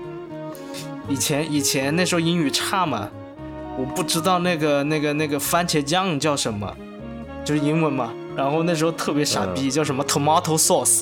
[1.10, 3.10] 以前以前那时候英语差嘛，
[3.78, 6.76] 我不知道那个那个那个番茄酱叫什么，
[7.46, 8.14] 就是英文嘛。
[8.36, 11.02] 然后那时候特别傻逼，叫什么 tomato sauce，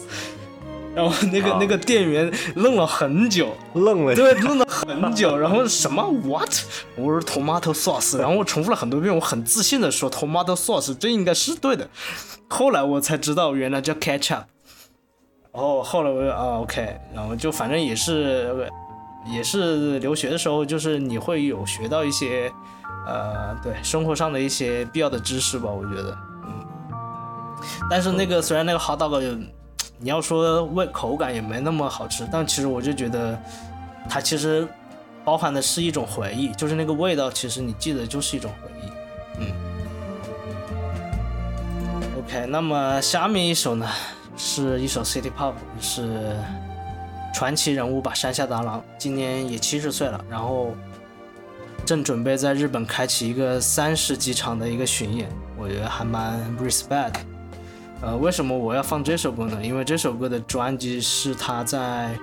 [0.95, 4.15] 然后那个啊那个店员愣了很久，愣了。
[4.15, 6.49] 对，愣了很久，然后什么 what？
[6.95, 11.89] 我说 tomato sauce，然后我重复了很多遍，我很自信的说 tomato sauce，这应该是对的。
[12.47, 14.43] 后来我才知道原来叫 ketchup。
[15.51, 18.53] 然后后来我就啊 OK，然后就反正也是
[19.25, 22.51] 也是留学的时候，就是你会有学到一些
[23.07, 26.53] 呃对生活上的一些必要的知识吧，我觉得，嗯。
[27.89, 29.33] 但是那个虽然那个 hot dog 有
[29.97, 33.39] 你要说味口感也没那么好吃，但其实我就觉得
[34.09, 34.67] 它其实
[35.23, 38.91] 包含的是一种回忆，就是那个味道，其实你记得就是一种回忆。
[39.39, 39.47] 嗯。
[42.19, 43.87] OK，那么下面一首呢，
[44.35, 46.35] 是一首 City Pop，是
[47.35, 50.73] 传奇人物吧，山下达郎，今年也七十岁了，然后
[51.85, 57.15] 正准备在日本开启一个三十几场的一个巡演，我觉得还蛮 respect。
[58.01, 59.59] 呃，为什么我要放这首歌呢？
[59.61, 62.17] 因为这首歌的专辑是他在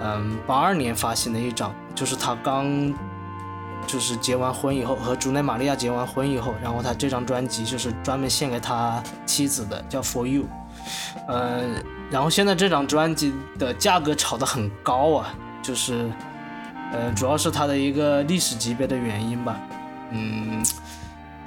[0.00, 2.94] 嗯八二年发行的一张，就是他刚
[3.86, 10.46] 就是结完婚以后，和竹内玛利亚结完婚以后，然后他这张专辑就是专门献给他妻子的，叫 For You。
[11.28, 11.74] 嗯，
[12.10, 16.10] 然后现在这张专辑的价格炒得很高啊，就是
[16.92, 19.60] 呃主要是它的一个历史级别的原因吧。
[20.10, 20.64] 嗯，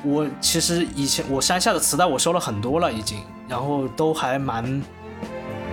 [0.03, 4.82] 我其实以前我山下的磁带我收了很多了已经，然后都还蛮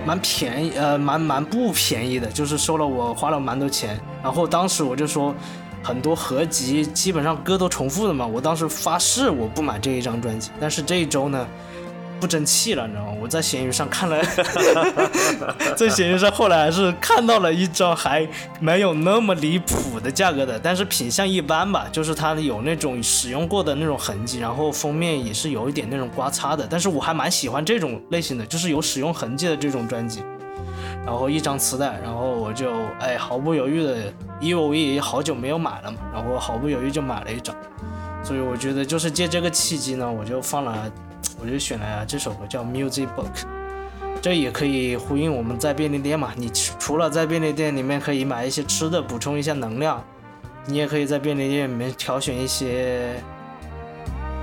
[0.05, 3.99] 蛮便宜，呃，蛮蛮不便宜的，就是收了我花了蛮多钱。
[4.23, 5.35] 然后当时我就说，
[5.83, 10.49] 很多合集基本上歌都重复的嘛，我当时发誓我不买这一张专辑。
[10.59, 11.47] 但是这一周呢，
[12.19, 13.13] 不争气了，你知道吗？
[13.21, 14.21] 我在闲鱼上看了，
[15.77, 18.27] 在闲鱼上后来还是看到了一张还
[18.59, 30.21] 没有那么离谱的价格的，但是品相一般吧，就是它有那种使用过的那种痕迹，然后封面也是有一点那种刮擦的，但是我还蛮喜欢这种类型的，就是有使用痕迹的这种专辑。
[31.05, 37.55] 然后一张磁带，然后我就哎毫不犹豫的，因为我也好久没有买了嘛，然后毫不犹豫就买了一张。
[38.21, 40.91] 所以我觉得就是借这个契机呢，我就放了，
[41.41, 43.33] 我就选了这首歌叫《Music Book》，
[44.21, 46.33] 这也可以呼应我们在便利店嘛。
[46.35, 50.03] 你除除了在便利店里面可以买一些吃的补充一下能量，
[50.65, 53.23] 你也可以在便利店里面挑选一些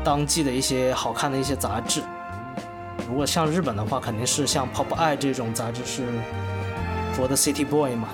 [0.03, 2.03] 当季的一些好看的一些杂志。
[3.09, 6.03] 如果像日本的话，肯定是像《Pop Eye》这种杂志是
[7.14, 8.09] for the city boy 嘛，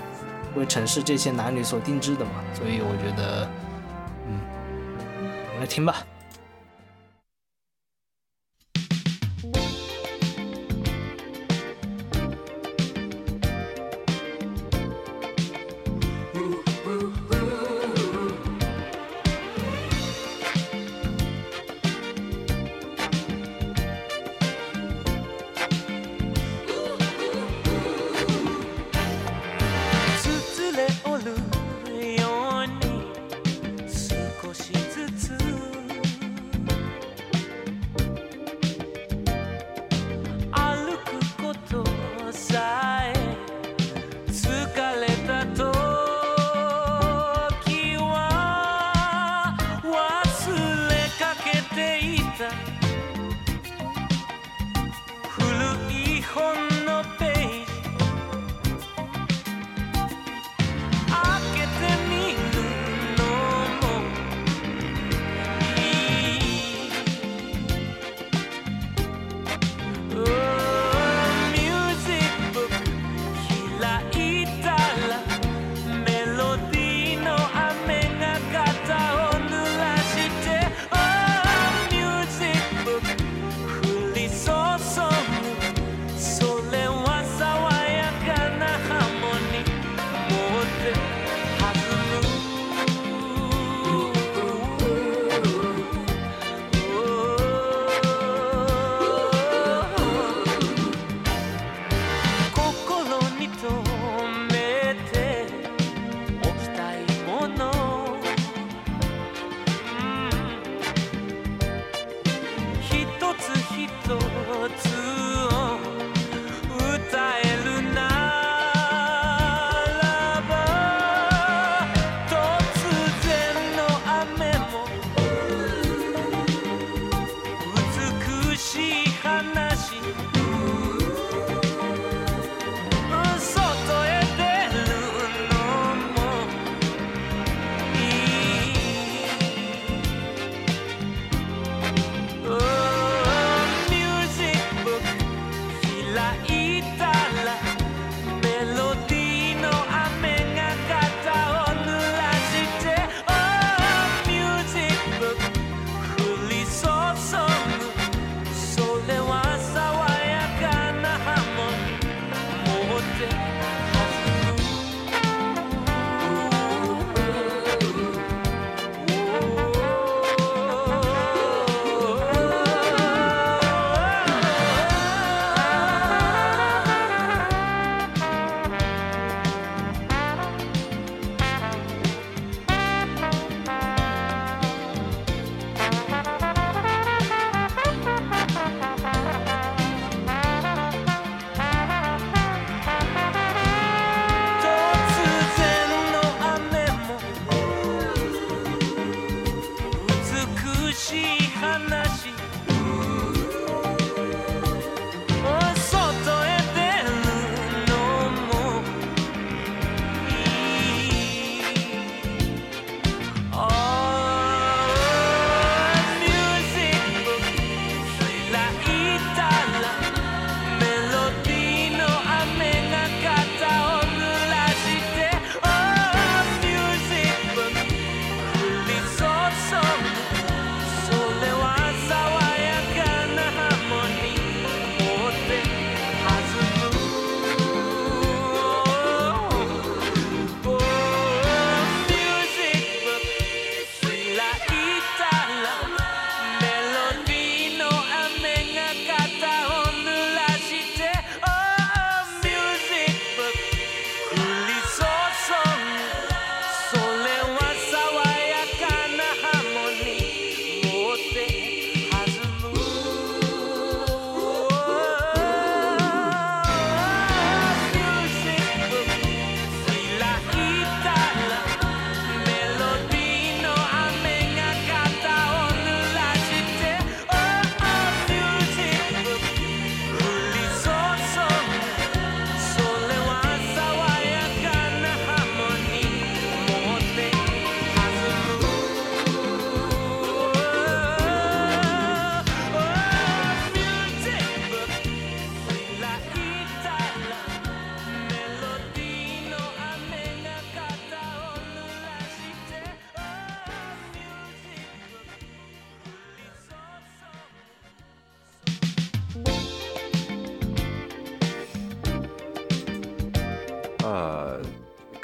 [0.57, 3.49] 为城市这些男女所定制的嘛，所以我觉得，
[4.27, 4.41] 嗯，
[5.49, 5.97] 我们来听吧。「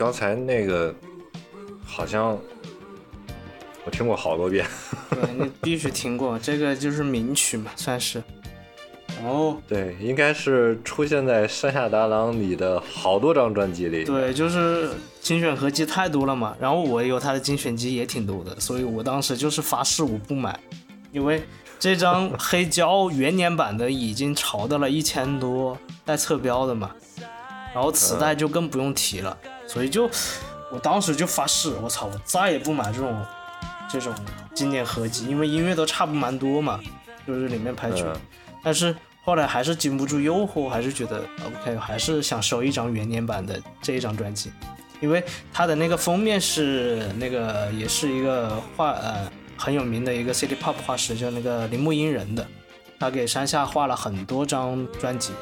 [0.09, 0.95] 刚才那个
[1.85, 2.39] 好像
[3.85, 4.65] 我听过好多遍。
[5.13, 8.23] 对你必须听过，这个就是名曲嘛，算是。
[9.23, 14.03] 哦对，应该是出现在《山下达郎》里的好多张专辑里。
[14.03, 14.89] 对，就是
[15.21, 20.59] 精选合集太多了嘛，然后我有他的精选集也挺多的，所以我当时就是发誓我不买，
[21.13, 21.43] 因为
[21.79, 26.93] 这张黑胶元年版的已经炒到了一千多，带侧标的嘛，
[27.75, 29.37] 然后磁带就更不用提了，
[29.69, 30.11] 所以就
[30.73, 33.27] 我当时就发誓，我操，我再也不买这种
[33.89, 34.13] 这种
[34.55, 36.81] 经典合集，因为音乐都差不蛮多嘛，
[37.27, 38.21] 就是里面拍曲，嗯。
[38.65, 44.51] 但是后来还是经不住诱惑，还是觉得 OK，还是想收一张元年版的这一张专辑，
[45.01, 52.47] 因为它的那个封面是那个也是一个画呃很有名的一个 City Pop 画师，叫那个铃木英人的，
[52.99, 55.33] 他给山下画了很多张专辑，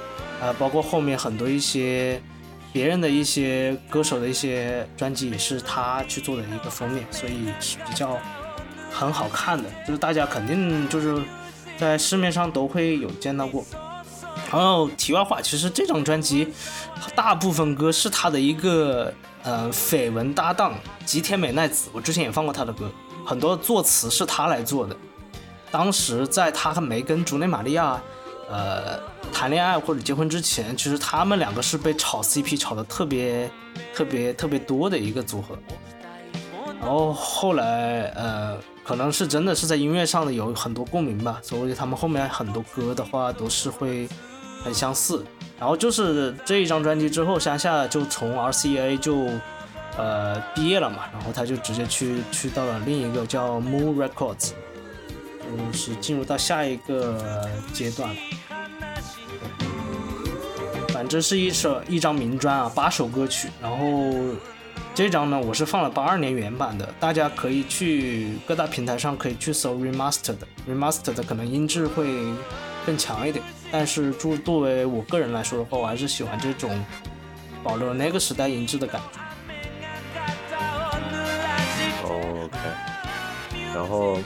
[0.41, 2.21] 啊、包括后面很多一些
[2.77, 8.19] 别人的一些歌手的一些专辑也是他去做的一个封面，所以是比较
[8.93, 11.19] 很好看的，就是大家肯定就是
[11.79, 13.65] 在市面上都会有见到过。
[14.53, 16.53] 然后题外话，其实这张专辑
[17.15, 19.11] 大部分歌是他的一个
[19.43, 20.75] 呃绯闻搭档
[21.07, 22.93] 吉田美奈子，我之前也放过他的歌，
[23.25, 24.95] 很多作词是他来做的。
[25.71, 27.99] 当时在他还没跟竹内玛利亚
[28.49, 28.99] 呃
[29.33, 33.51] 谈恋爱或者结婚之前，其实他们两个是被炒 CP 炒的特别
[33.95, 35.57] 特别特别多的一个组合。
[36.81, 44.09] 然后后来呃，可能是真的是在音乐上的有很多共鸣吧，所以他们后面很多歌的话都是会
[44.63, 45.25] 很相似。
[45.59, 49.27] 然后就是这一张专辑之后，山下就从 RCA 就
[49.97, 54.51] 呃毕业了嘛，然后他就直接去去到了另一个叫 Moon Records，
[55.47, 58.17] 就是进入到下一个阶段了。
[60.89, 63.85] 反正是一首一张名专啊，八首歌曲，然后
[64.95, 72.07] 这张呢，我是放了八二年原版的，大家可以去各大平台上可以去搜 remastered，remastered 可能音质会
[72.87, 76.83] 更强一点，但是作作为我个人来说的话，我还是喜欢这种
[77.63, 79.21] 保留那个时代音质的感觉。
[82.09, 82.57] OK，
[83.75, 84.19] 然后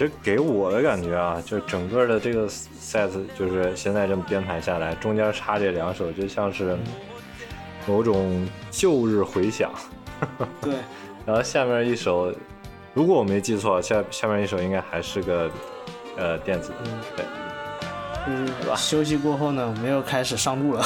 [0.00, 6.74] 其实给我的感觉啊，就整个的这个 set 就是现在这么编排下来，中间插这两首就像是
[7.86, 9.70] 某种旧日回响，
[10.62, 10.72] 对，
[11.26, 12.32] 然后下面一首，
[12.94, 15.50] 如果我没记错，下下面一首应该还是个
[16.16, 16.76] 呃电子的，
[17.14, 17.26] 对。
[18.26, 20.82] 就是休息过后呢，我们又开始上路了。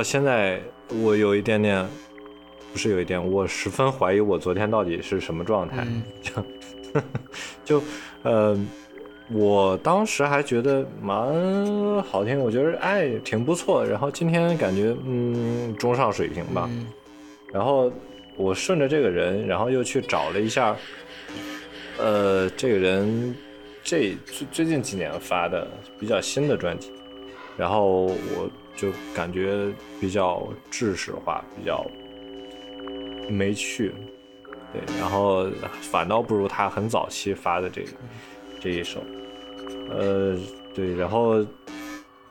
[0.00, 0.58] 到现在
[1.02, 1.86] 我有一点点，
[2.72, 5.86] 不是有一点，我十分怀疑我昨天到底是什么状态。
[7.62, 7.82] 就
[8.22, 8.58] 呃，
[9.30, 16.66] 我当时还觉得蛮好听，我觉得哎挺不错，然后今天感觉嗯中上水平吧。
[17.52, 17.92] 然后
[18.38, 20.74] 我顺着这个人，然后又去找了一下，
[21.98, 23.36] 呃，这个人
[23.84, 25.68] 这最最近几年发的
[25.98, 26.90] 比较新的专辑，
[27.58, 29.70] 然后我就感觉
[30.00, 31.84] 比较制式化，比较
[33.28, 33.92] 没趣。
[34.72, 35.48] 对，然后
[35.82, 37.84] 反倒不如他很早期发的这
[38.60, 39.00] 这一首，
[39.90, 40.38] 呃，
[40.72, 41.44] 对，然后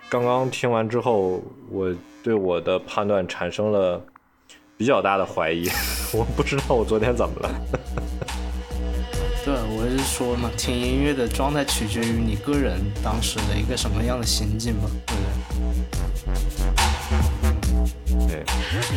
[0.09, 1.93] 刚刚听完之后，我
[2.23, 4.01] 对我的判断产生了
[4.77, 5.67] 比较大的怀疑，
[6.17, 7.49] 我不知道我昨天怎么了。
[9.43, 14.89] 对，我是说嘛，听音乐的状态取决于你个人当时的一个什么样的心境嘛，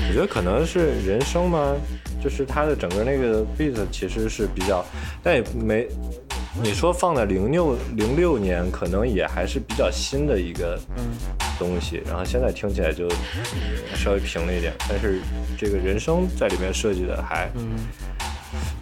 [0.08, 1.74] 我觉得可能是人声嘛，
[2.22, 4.84] 就是它的整个那个 beat 其实是比较，
[5.22, 5.88] 但也没，
[6.62, 10.78] 你说放在零六零六年，可能也还是比较新的一个
[11.58, 15.20] 东西，然后现在听起来就嗯稍微平了一点，但是
[15.56, 17.50] 这个人声在里面设计的还，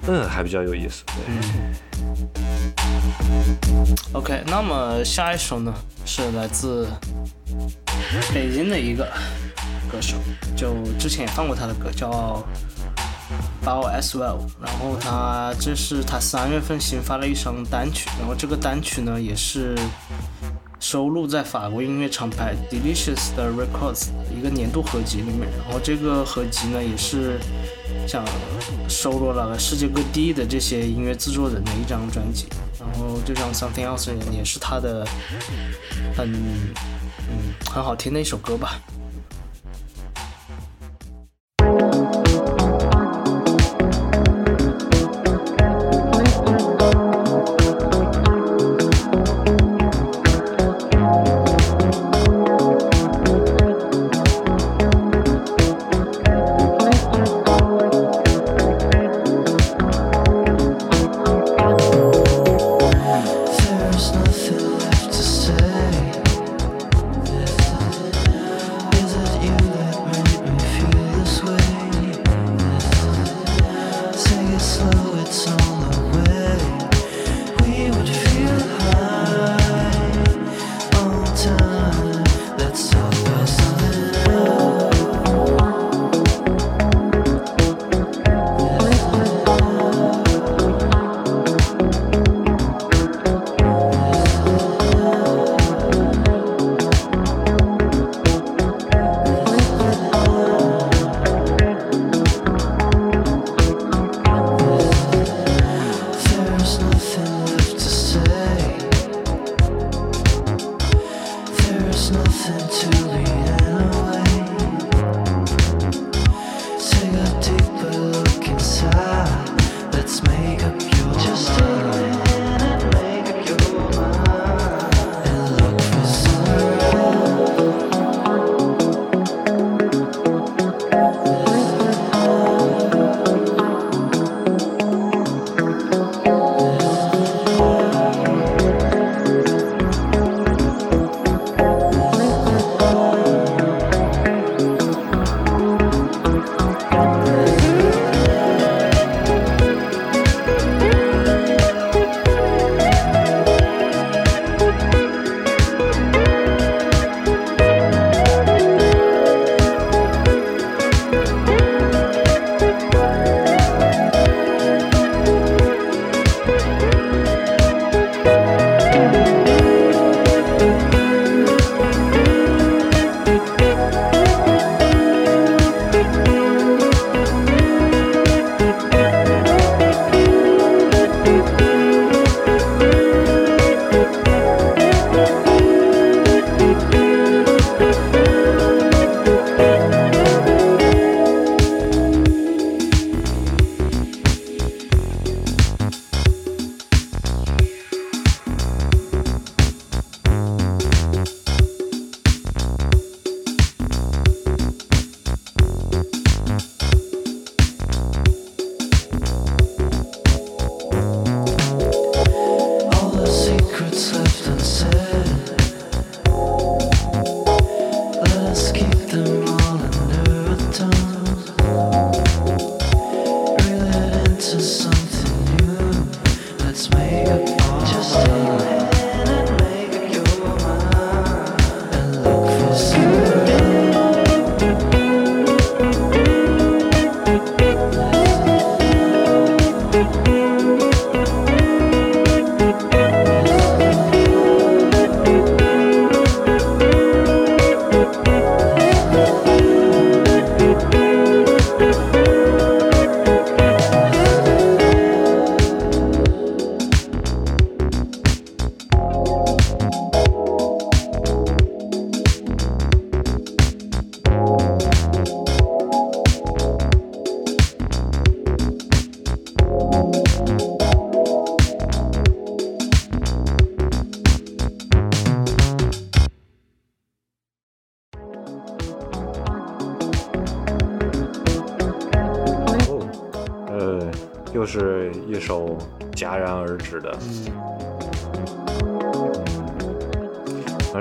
[0.09, 1.05] 嗯，还比较有意思。
[1.07, 1.15] 对
[4.12, 5.73] ，OK，那么下一首呢
[6.05, 6.89] 是来自
[8.35, 9.09] 北京的一个
[9.91, 10.17] 歌手，
[10.57, 12.45] 就之前也放过他的歌，叫
[13.65, 14.39] Bao as well。
[14.61, 19.77] 然后他这是他三月份新发了一张单曲，然后这个单曲呢也是
[20.79, 25.49] 收录在法国音乐厂牌 Delicious 的 Records 一个年度合集里面。
[25.59, 27.39] 然后这个合集呢也是
[28.09, 28.25] 像
[28.89, 32.47] 收录了世界各地的这些音乐制作人的一张专辑。
[32.79, 35.07] 然后这张 Something Else 也是他的
[36.17, 38.81] 很嗯很好听的一首歌吧。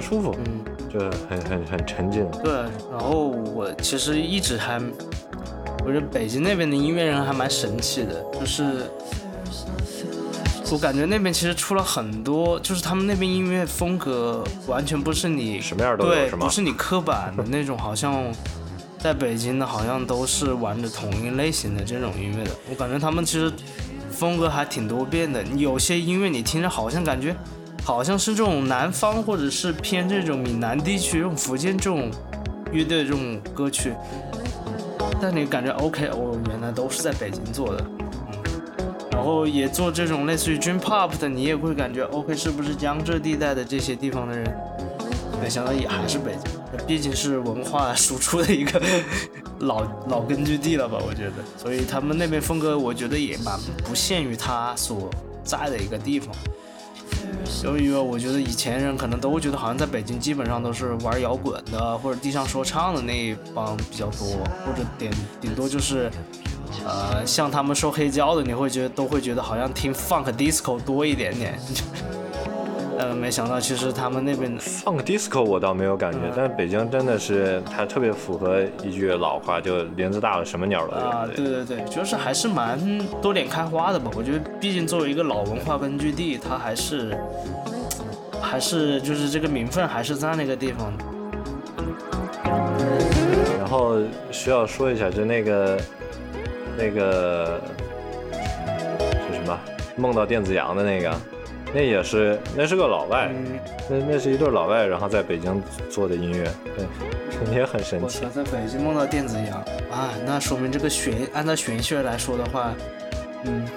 [0.10, 0.65] 舒服，嗯。
[0.90, 0.99] 就
[1.30, 2.26] 很很很沉浸。
[2.44, 2.52] 对，
[2.91, 4.81] 然后我其实一直还，
[5.86, 8.90] 我觉得北京那边的音乐人还蛮神奇的，就是
[10.72, 18.34] 我感觉那边其实出了很多，就是他们那边音乐风格完全不是你什么样都有对，不是你刻板的那种，好像
[18.98, 22.52] 在北京的好像都是玩着同一类型的这种音乐的。
[22.68, 23.53] 我感觉他们其实
[24.10, 27.36] 风格还挺多变的，有些音乐你听着好像感觉。
[27.90, 32.11] 好像是这种南方或者是偏这种闽南地区、这种福建这种
[32.72, 33.95] 乐队这种歌曲，
[35.20, 37.84] 但你感觉 OK 哦，原来都是在北京做的，
[38.28, 38.38] 嗯，
[39.11, 44.56] 然后也做这种类似于 Dream Pop 的，你也会感觉 OK 是不是江浙地带的这些地方的人？
[45.41, 48.80] 没想到也还是北京，毕竟是文化输出的一个
[49.61, 50.99] 老老根据地了吧？
[51.03, 55.10] 我觉得，所以他们那边风格，我觉得也蛮不限于他所
[55.44, 56.32] 在的一个地方。
[57.61, 64.27] 就因为我觉得以前人可能都觉得好像在北京基本上都是玩摇滚的或者地上说唱的那一帮比较多，
[64.65, 65.11] 或者顶
[65.41, 66.10] 顶多就是，
[66.85, 71.60] 呃，像他们说黑胶的，你会觉得都会觉得好像听 funk disco 多一点点。
[72.99, 81.03] 呃，没想到其实他们那边的 Funk disco 我倒没有感觉，嗯但是北京真的是它特别符合一句老话，就林子大了什么鸟都有。
[81.03, 82.77] 啊，对对对，就是还是蛮
[83.21, 84.11] 多点开花的吧。
[84.15, 87.17] 我觉得，毕竟作为一个老文化根据地，它还是
[88.41, 91.05] 还是就是这个名分还是在那个地方的。
[93.57, 93.95] 然后
[94.30, 95.80] 需要说一下，就那个
[96.77, 97.61] 那个
[99.30, 99.57] 是什么？
[99.95, 101.13] 梦到电子羊的那个，
[101.73, 103.59] 那也是那是个老外，嗯，
[103.89, 106.83] 那那是一对老外，然后在北京做的音乐，对，
[107.55, 108.21] 也很神奇。
[108.23, 108.29] 我，。
[108.29, 112.73] 在北京梦到电子羊啊，那说明这个玄按照玄学来说的话，
[113.45, 113.67] 嗯，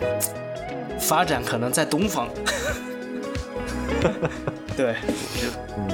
[0.99, 2.29] 发展可能在东方。
[4.75, 4.95] 对，
[5.77, 5.89] 嗯。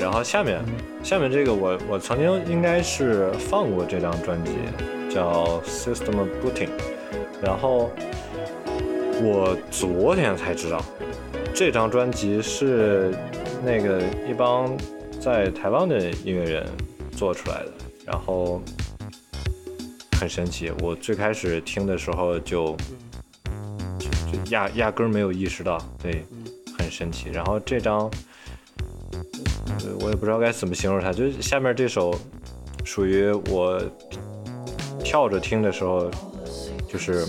[0.00, 0.60] 然后下面
[1.02, 4.52] 下面这个我我曾经应该是放过这张专辑，
[5.12, 6.70] 叫 System Booting，
[7.42, 7.90] 然后
[9.22, 10.82] 我昨天才知道
[11.54, 13.14] 这张专辑是
[13.64, 14.76] 那个一帮
[15.20, 16.66] 在台湾的音乐人
[17.12, 17.72] 做出来的，
[18.04, 18.60] 然后
[20.20, 20.70] 很神奇。
[20.80, 22.76] 我最开始听的时候就
[23.98, 26.24] 就就压压根没有意识到，对，
[26.78, 27.30] 很神奇。
[27.30, 28.10] 然后这张。
[30.00, 32.14] 我也不知道该怎么形容它，就是下面这首
[32.84, 33.80] 属于我
[35.00, 36.10] 跳着听的时候，
[36.88, 37.26] 就是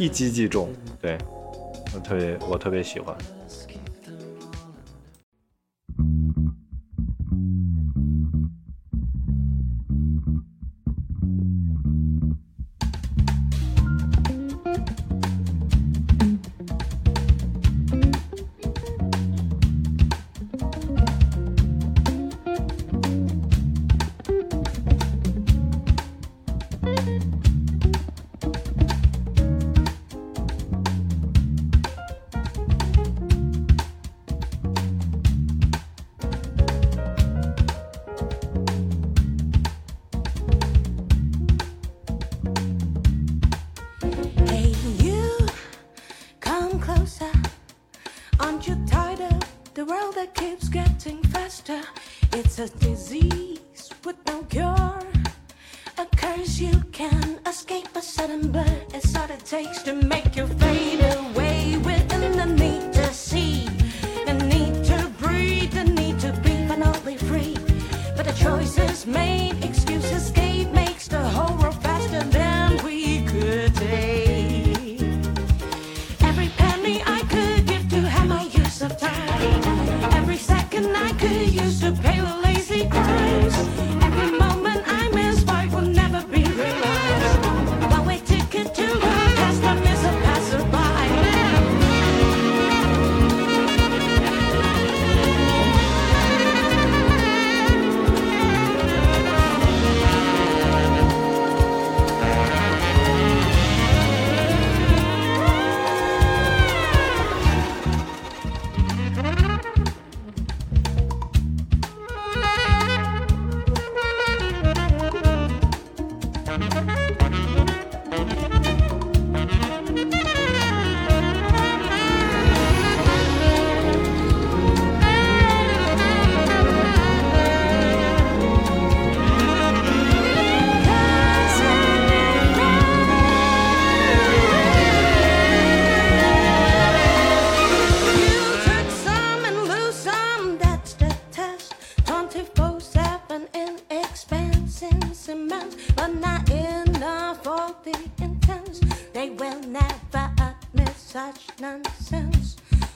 [0.00, 1.18] 一击即中，对
[1.94, 3.14] 我特别我特别喜欢。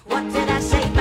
[0.07, 0.94] What did I say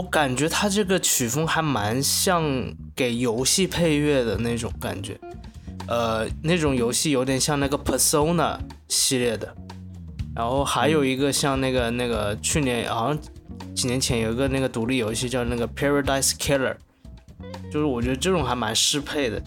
[0.00, 2.42] 我我感觉他这个曲风还蛮像
[2.96, 5.20] 给游戏配乐的那种感觉，
[5.88, 8.58] 呃，那种游戏有点像那个 Persona
[8.88, 9.54] 系列的，
[10.34, 13.18] 然后还有一个像那个那个去年好像
[13.74, 16.76] 几年前有一个那个独立游戏叫那个 Paradise Killer，
[17.70, 19.42] 就是我觉得这种还蛮适配的。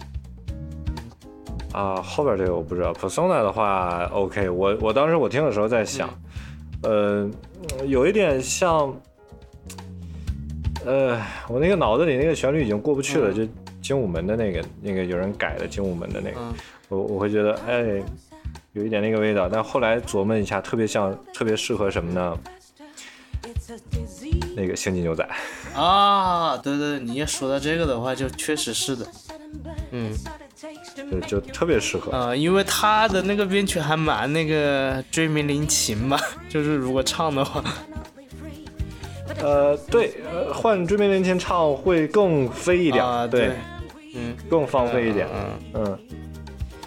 [1.72, 2.94] 啊，后边这个我不知道。
[2.94, 6.08] Persona 的话，OK，我我当时我听的时候在想，
[6.84, 7.28] 呃，
[7.88, 8.94] 有一点像，
[10.84, 13.46] 呃，我那个脑子里那个旋律已经过不去了，就
[13.82, 16.54] 精武门的那个那个有人改的精武门的那个，嗯
[16.88, 18.02] 我我会觉得哎，
[18.72, 22.38] 有一点那个味道，但后来琢磨一下，特别像，特别适合什么呢？
[24.56, 25.26] 那个星际牛仔，
[25.74, 29.06] 啊，对对，你一说到这个的话，就确实是的，
[29.90, 30.12] 嗯。
[31.10, 32.10] 对，就特别适合。
[32.12, 37.62] 呃，因为他的那个编曲还蛮那个追名林琴嘛， 就是如果唱的话，
[39.44, 43.56] 呃，对，呃，换追名连前唱会更飞一点，啊，对，对，
[44.14, 45.28] 嗯，更放飞一点，
[45.74, 45.98] 嗯，嗯，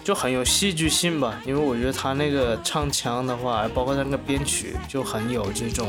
[0.02, 1.40] 就很有戏剧性吧。
[1.46, 5.86] 因为我觉得他那个唱腔的话，包括他那个编曲，就很有这种，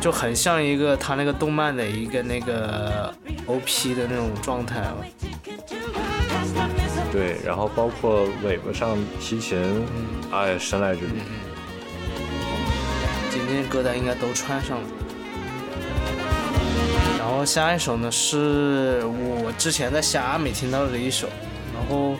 [0.00, 3.12] 就很像一个他那个动漫的一个那个
[3.46, 4.96] OP 的那种状态了。
[7.10, 9.58] 对，然后包括尾巴上提琴，
[10.30, 11.14] 哎，神来之笔，
[13.28, 14.86] 今天歌单应该都穿上了。
[17.26, 21.26] 然后下一首呢是我之前在虾米听到的一首，
[21.74, 22.14] 然后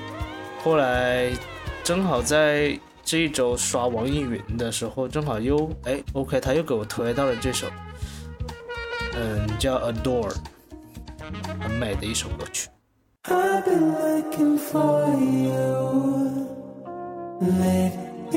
[0.65, 1.31] 后来
[1.85, 7.69] 正好在这一周刷网易云的时候，正好又哎 OK，他又给我推到了这首，
[9.15, 10.35] 嗯，叫 Adore，
[11.61, 12.69] 很美的一首歌曲。
[13.29, 16.49] I've been looking for you
[17.41, 18.33] lately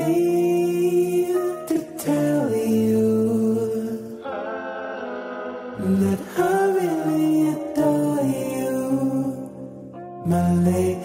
[1.66, 3.29] to tell you
[5.98, 9.50] that I really adore you,
[10.24, 11.00] my lady.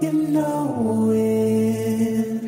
[0.00, 2.42] You know it.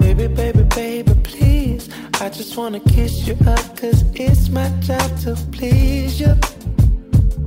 [0.00, 1.88] Baby, baby, baby, please.
[2.20, 6.34] I just wanna kiss you up, cause it's my job to please you.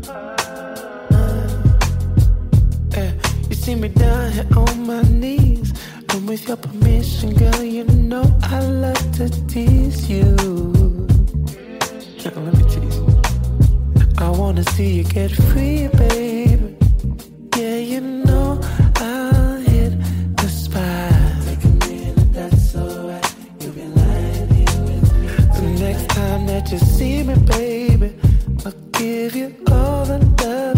[0.08, 0.36] Uh,
[2.94, 3.12] eh,
[3.50, 5.67] you see me down here on my knees.
[6.28, 10.36] With your permission, girl, you know I love to tease you.
[12.26, 13.22] Let me tease you.
[14.18, 16.76] I wanna see you get free, baby.
[17.56, 18.60] Yeah, you know
[18.98, 19.94] I'll hit
[20.36, 21.14] the spot.
[21.46, 23.36] Take a minute, that's alright.
[23.62, 25.30] You'll be lying here with me.
[25.56, 28.14] The next time that you see me, baby,
[28.66, 30.77] I'll give you all the love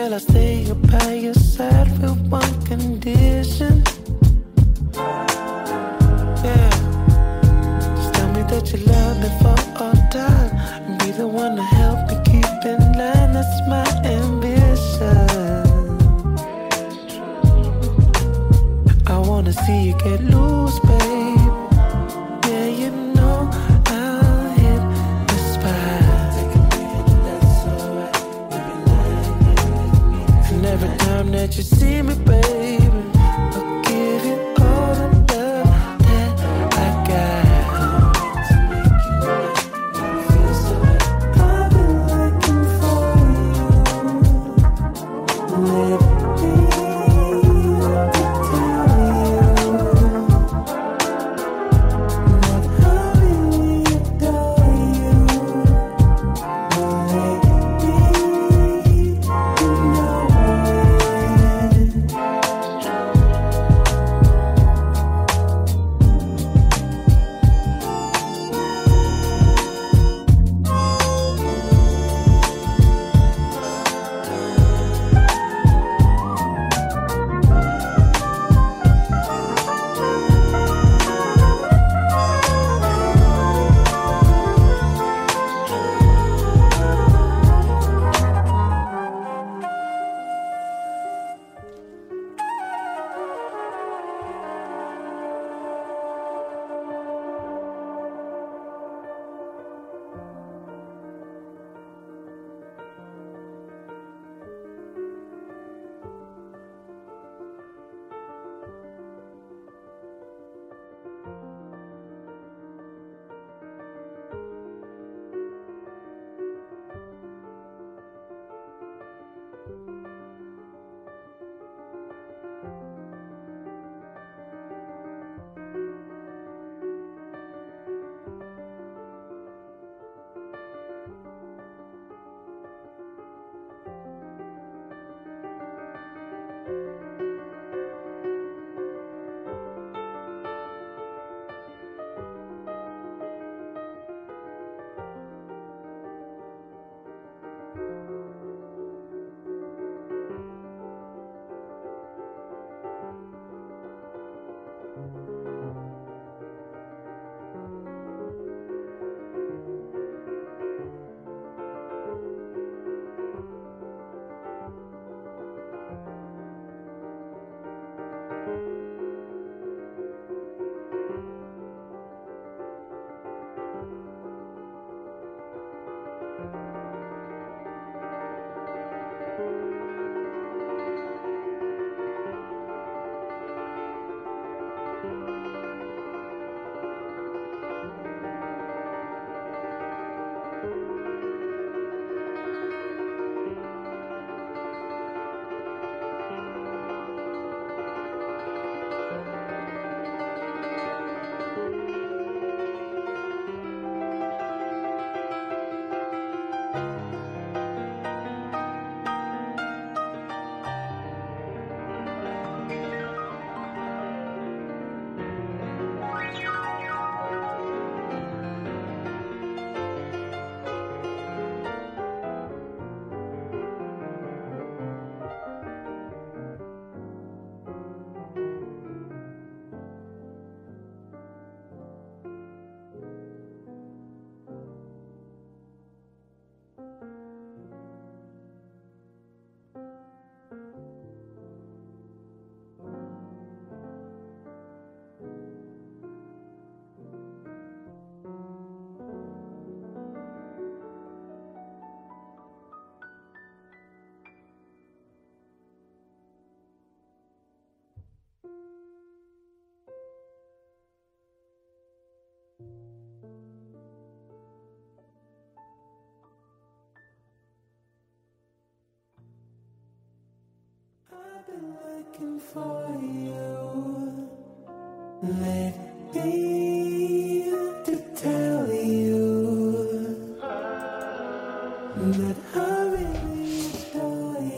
[0.00, 3.79] girl, I'll stay up by your side with one condition.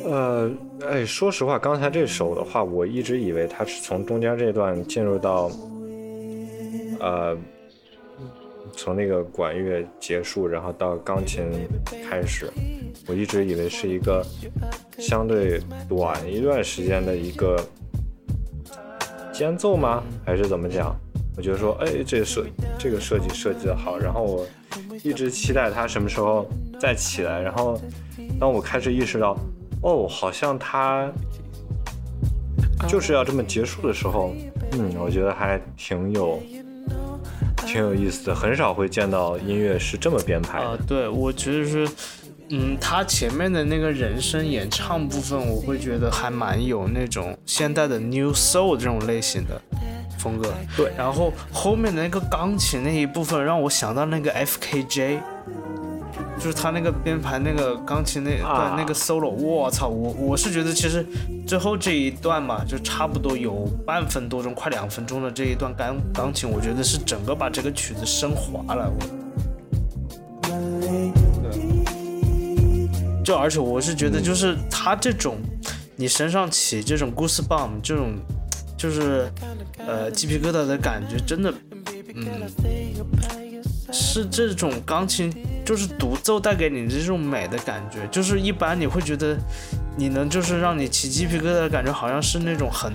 [0.04, 0.50] 呃，
[0.86, 5.50] 哎，说实话，刚才这首的话，我一直以为它是从中间这段进入到，
[7.00, 7.36] 呃，
[8.76, 11.44] 从那个管乐结束，然后到钢琴
[12.08, 12.50] 开始，
[13.06, 14.24] 我一直以为是一个
[14.98, 17.56] 相对短一段时间的一个
[19.32, 20.02] 间奏吗？
[20.24, 20.94] 还是怎么讲？
[21.36, 22.46] 我觉得说，哎，这个设
[22.78, 24.46] 这个设计设计的好，然后我
[25.02, 26.46] 一直期待它什么时候
[26.78, 27.80] 再起来，然后
[28.38, 29.34] 当我开始意识到，
[29.82, 31.10] 哦，好像它
[32.86, 34.34] 就是要这么结束的时候，
[34.72, 36.38] 嗯，我觉得还挺有
[37.66, 40.76] 挺有意思的，很少会见到音乐是这么编排的。
[40.86, 41.88] 对，我其实是，
[42.54, 49.58] 嗯，他前面的那个人声演唱部分，我会觉得还蛮有那种现代的 New Soul 这种类型的
[50.18, 50.52] 风格。
[50.76, 55.20] 对然后后面的那个钢琴那一部分，让我想到那个 FKJ。
[56.38, 59.86] 就是他那个编排那个钢琴那段、啊那个 solo，我操！
[59.86, 61.06] 我我是觉得其实
[61.46, 68.90] 最后这一段嘛，就差不多有半分多钟，快两分钟的这一段钢钢琴，我觉得是整个把这个曲子升华了。
[68.90, 69.00] 我
[73.24, 75.36] 就而且我是觉得，就是他这种，
[75.96, 78.14] 你身上起这种 goosebump 这种，
[78.76, 79.30] 就是
[79.78, 81.52] 呃鸡皮疙瘩的感觉，真的，
[82.14, 82.26] 嗯，
[83.92, 85.32] 是这种钢琴
[85.64, 87.98] 就是独奏带给你的这种美的感觉。
[88.10, 89.36] 就是一般你会觉得，
[89.96, 92.92] 你能就是让你起鸡皮疙瘩的感觉，好像是那种很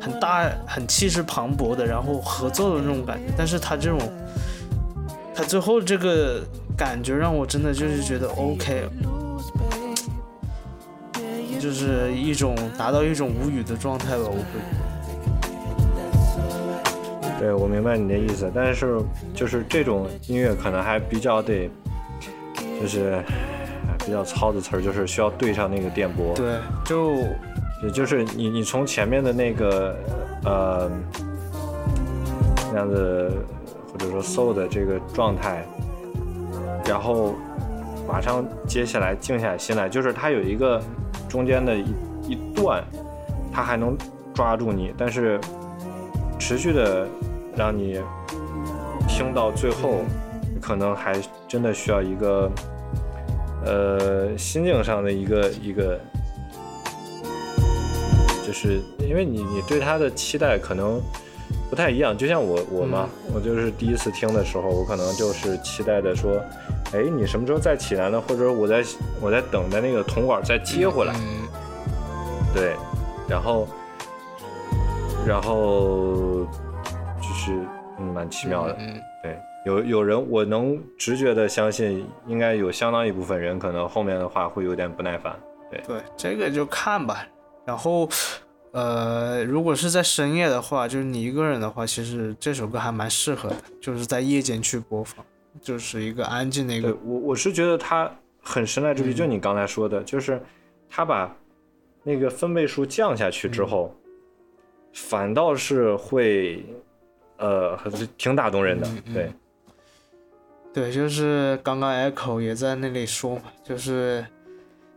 [0.00, 3.32] 很大、很气势磅礴的，然后合奏的那种感觉。
[3.36, 3.98] 但是他这种，
[5.34, 6.42] 他最后这个
[6.76, 8.86] 感觉让我真的就是觉得 OK，
[11.64, 14.42] 就是一种达到一种无语的状态吧，我会。
[17.40, 19.00] 对，我明白你的意思，但是
[19.34, 21.70] 就是这种音乐可能还比较得，
[22.78, 23.14] 就是
[23.88, 26.34] 哎比较糙的词儿，就是需要对上那个电波。
[26.34, 27.14] 对，就
[27.82, 29.96] 也就是你你从前面的那个
[30.44, 30.90] 呃
[32.72, 33.32] 那样子
[33.90, 35.64] 或者说 soul 的这个状态，
[36.86, 37.34] 然后
[38.06, 40.80] 马上接下来静下心来，就是它有一个
[41.28, 41.94] 中间的一
[42.28, 42.82] 一段，
[43.52, 43.96] 它还能
[44.34, 45.40] 抓住你，但是
[46.38, 47.06] 持续的
[47.56, 48.00] 让你
[49.08, 50.00] 听到最后，
[50.60, 51.14] 可能还
[51.48, 52.50] 真的需要一个
[53.64, 55.98] 呃心境上的一个一个。
[58.46, 61.00] 就是因为你你对他的期待可能
[61.70, 66.38] 不太一样，就像我我嘛，我就是第一次听的时候，我可能就是期待的说，
[66.94, 68.20] 哎，你什么时候再起来呢？
[68.20, 68.84] 或者我在
[69.20, 71.48] 我在等待那个铜管再接回来，嗯，
[72.54, 72.76] 对，
[73.28, 73.66] 然后
[75.26, 76.46] 然后
[77.20, 77.52] 就是
[77.98, 85.36] 嗯蛮奇妙的，嗯，对，有有人我能直觉的相信，应该有相当一部分人可能后面的话会有点不耐烦，
[85.68, 87.26] 对，对，这个就看吧。
[87.66, 88.08] 然后，
[88.70, 95.24] 呃，如果是在深夜的话，就是你一个人的话，其实这首歌还蛮适合的，就是在夜间去播放，
[95.60, 98.10] 就是一个安静的一个，我我是觉得他
[98.40, 100.40] 很神来之笔，就你刚才说的，就是
[100.88, 101.34] 他把
[102.02, 103.94] 那个分贝数降下去之后，
[104.92, 106.64] 反倒是会
[107.38, 109.32] 呃很挺打动人的，对，
[110.72, 114.26] 对，就是刚刚 Echo 也在那里说嘛，就是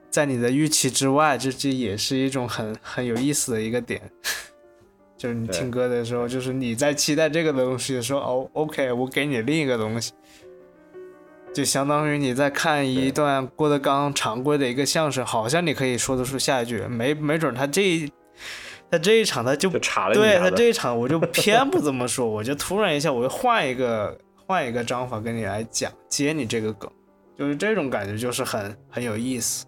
[0.10, 4.02] 在你的预期之外，这这也是一种很很有意思的一个点。
[5.18, 10.14] 就是你听歌的时候，就是你在期待这个东西的时候，哦，OK，我给你另一个东西，
[11.58, 18.08] 就相当于你在看一段郭德纲常规的一个相声，好像你可以说得出下一句，没没准他这一
[18.92, 24.16] 他这一场他就就查了对他这一场我就 偏不这么说，我就突然一下我就换一个
[24.46, 26.88] 换一个章法跟你来讲接你这个梗，
[27.36, 29.66] 就是这种感觉就是很很有意思。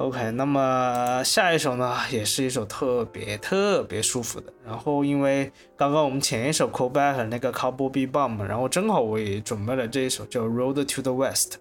[0.00, 4.50] OK，那么下一首呢，也是一首特别特别舒服的。
[4.64, 11.58] 然后因为刚刚我们前一首 Call Back 那个 Cowboy Bebop，然后正好我也准备了这一首叫 Road to the West。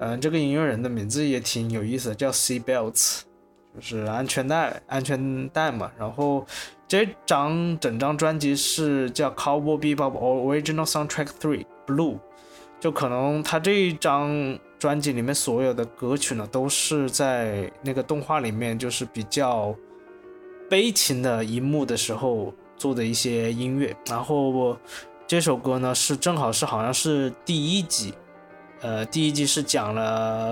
[0.00, 3.20] 嗯、这个音乐人的名字也挺有意思的，叫 Sea Belts，
[3.72, 5.92] 就是安全带，安全带嘛。
[5.96, 6.44] 然后
[6.88, 12.18] 这张整张专辑是叫 Cowboy Bebop Original Soundtrack Three Blue，
[12.80, 19.74] 就可能他这一张专辑里面所有的歌曲呢，都是在那个动画里面就是比较
[20.68, 23.96] 悲情的一幕的时候做的一些音乐。
[24.06, 24.78] 然后我
[25.26, 28.12] 这首歌呢是正好是好像是第一集，
[28.82, 30.02] 呃，第一集是讲了、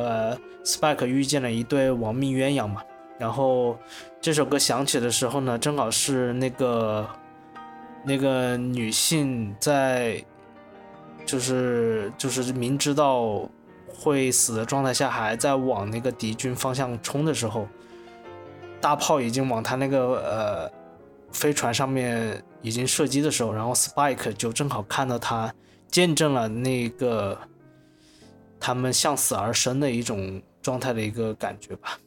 [0.09, 2.83] 呃、Spike 遇见了一对亡命鸳鸯嘛，
[3.19, 3.77] 然后
[4.19, 7.07] 这首歌响起的时候呢，正好是那个
[8.03, 10.25] 那个女性在
[11.27, 13.47] 就是就是明知道
[13.95, 17.69] 会死的状态下，还在往那个敌军方向冲的时候，
[18.81, 20.73] 大炮已经往他那个呃
[21.33, 25.55] 飞船上面已经射击的时候，然后 Spike 就正好看到他，
[25.89, 27.39] 见证了那个
[28.59, 31.99] 他们向死而生的一种状态的一个感觉吧。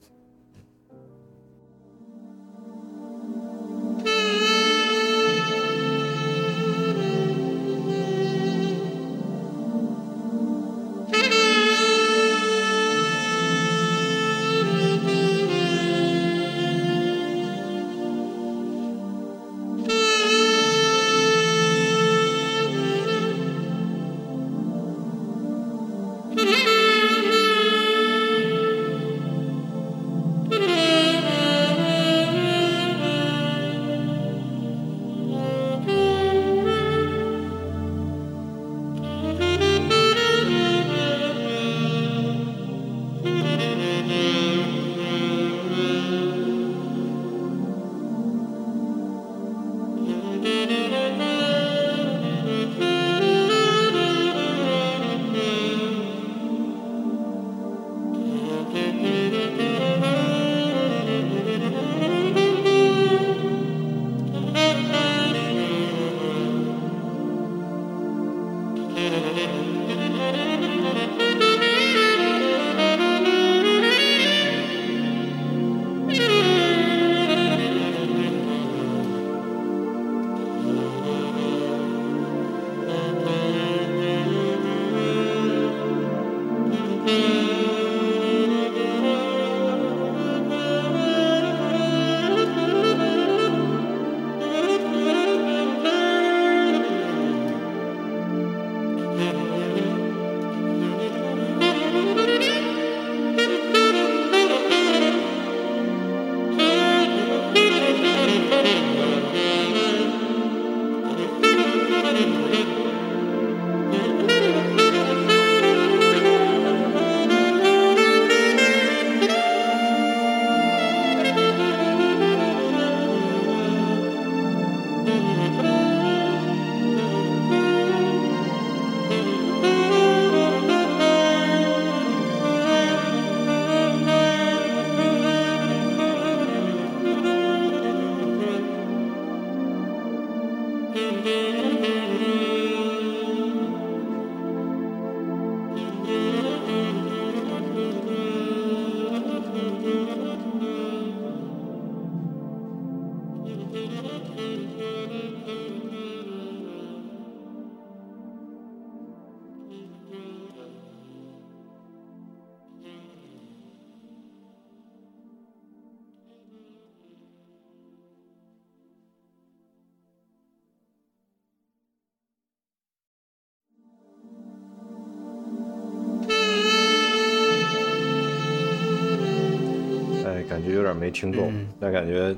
[180.95, 182.35] 点没听懂，嗯但感觉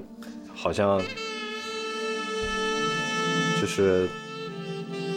[0.53, 1.01] 好像
[3.61, 4.07] 就是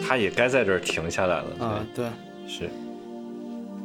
[0.06, 1.64] 他也该在这儿停下来了。
[1.64, 2.06] 啊，对。
[2.46, 2.68] 是，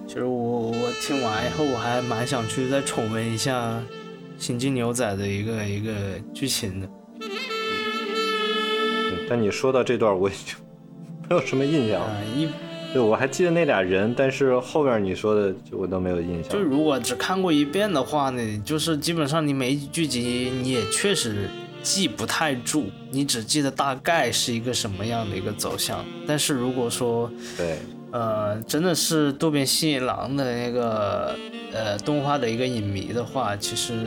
[0.08, 3.78] 其实我我听完以后，我还蛮想去再重温一下
[4.40, 5.94] 《星际牛仔》的一个一个
[6.34, 6.90] 剧情的。
[9.30, 10.56] 但你说到这段，我已经
[11.30, 12.48] 没有什么印象啊了。，一
[12.96, 16.54] 对，我还记得那俩人，但是后边你说的就我都没有印象。
[16.54, 21.50] 就如果只看过一遍的话呢，就是基本上你每一剧集你也确实
[21.84, 26.06] 记不太住，你只记得大概是一个什么样的一个走向。
[26.26, 27.80] 但是如果说对，
[28.12, 31.36] 呃，真的是渡边信一郎的那个
[31.74, 33.92] 呃动画的一个影迷的话，其实《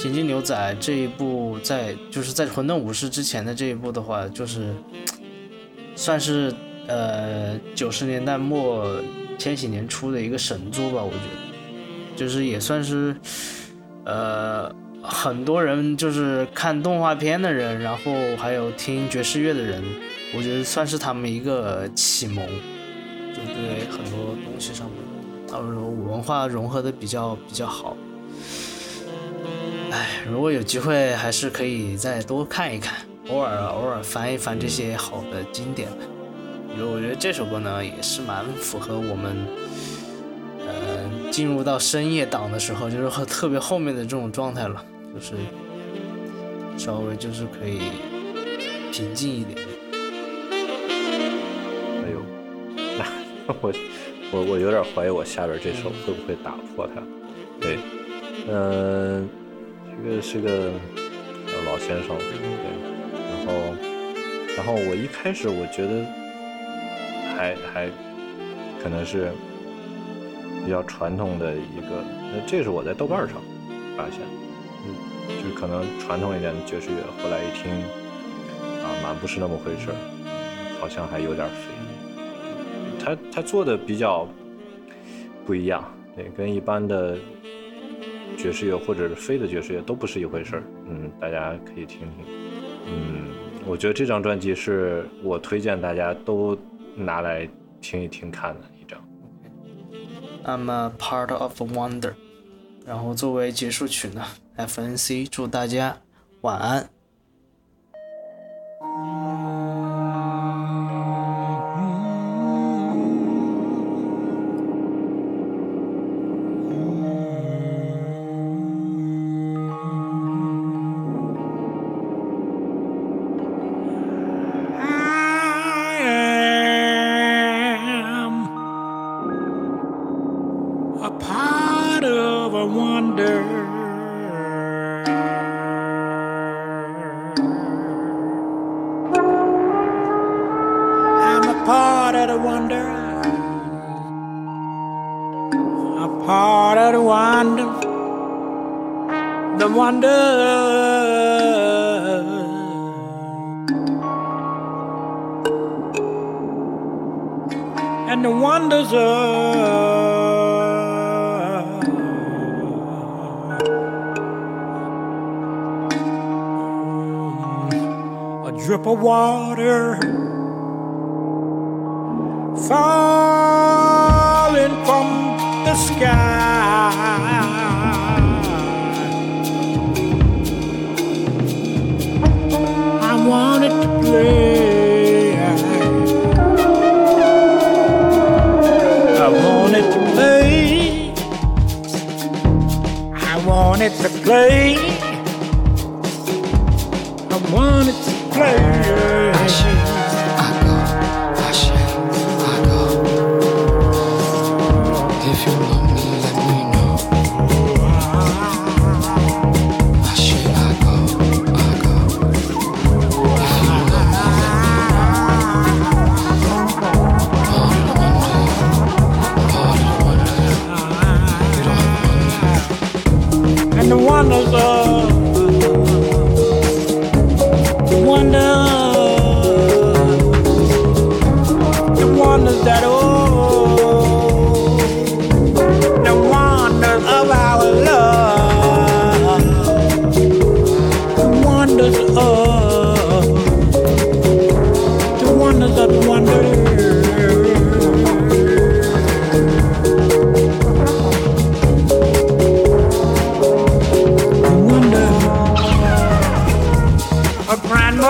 [0.00, 4.72] 星际牛仔》这一部在就是在《混沌武士》之前的这一部的话，就是
[5.96, 6.54] 算是
[6.90, 8.84] 呃九十年代末
[9.38, 13.14] 千禧年初的一个神作吧，我觉得，就是也算是
[14.04, 14.68] 呃
[15.00, 19.80] 很多人就是看动画片的人，然后还有听爵士乐的人，
[20.36, 22.44] 我觉得算是他们一个启蒙。
[23.32, 24.96] 就对很多东西上面，
[25.48, 27.96] 他们文化融合的比较比较好。
[29.92, 32.98] 哎，如果有机会，还是可以再多看一看，
[33.28, 35.88] 偶尔偶尔翻一翻这些好的经典。
[36.78, 39.36] 我觉得这首歌呢，也是蛮符合我们，
[40.66, 44.84] 呃，进入到深夜档的时候，就是特别后面的这种状态了。
[45.12, 45.34] 就是
[46.76, 47.80] 稍微就是可以
[48.92, 49.58] 平静一点。
[52.02, 52.22] 哎呦，
[52.96, 53.04] 那
[53.60, 53.72] 我
[54.30, 57.02] 我我有点怀疑我下边这首会不会打破它。
[57.60, 57.78] 对，
[58.48, 59.28] 嗯、
[60.04, 60.70] 这个是个
[61.66, 62.38] 老先生，对，
[63.28, 63.52] 然后
[64.56, 66.06] 然后我一开始我觉得
[67.40, 67.88] 还还
[68.82, 69.30] 可能是
[70.62, 72.04] 比较传统的一个，
[72.34, 73.38] 那这是我在豆瓣上
[73.96, 74.20] 发现，
[74.84, 74.92] 嗯，
[75.42, 77.72] 就可能传统一点的爵士乐，后来一听
[78.84, 79.96] 啊，蛮不是那么回事儿，
[80.78, 81.72] 好像还有点飞。
[83.02, 84.28] 他他做的比较
[85.46, 85.82] 不一样，
[86.14, 87.16] 对，跟一般的
[88.36, 90.62] 爵士乐或者是非的爵士乐都不是一回事儿。
[90.86, 92.26] 嗯，大家可以听听。
[92.86, 93.30] 嗯，
[93.66, 96.54] 我觉得这张专辑是我推荐大家都
[96.96, 97.48] 拿来
[97.80, 99.00] 听一听看的一张。
[100.44, 102.14] I'm a part of a wonder。
[102.86, 104.24] 然后作为结束曲呢
[104.56, 105.96] ，FNC 祝大家
[106.40, 106.90] 晚安。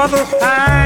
[0.01, 0.80] other side.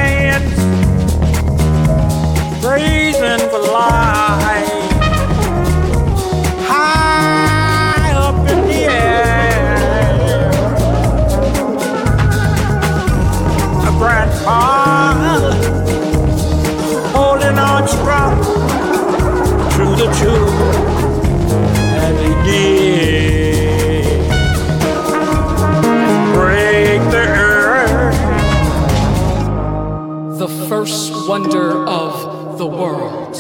[31.35, 33.35] Wonder of the world.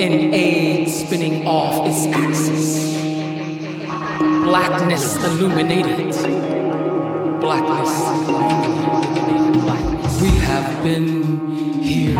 [0.00, 2.94] An egg spinning off its axis.
[4.18, 6.14] Blackness illuminated.
[7.42, 9.60] Blackness illuminated.
[9.66, 10.22] Blackness.
[10.22, 12.14] We have been here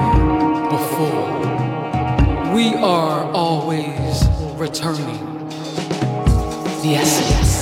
[0.68, 1.30] before.
[2.54, 5.48] We are always returning.
[6.82, 7.52] The essence.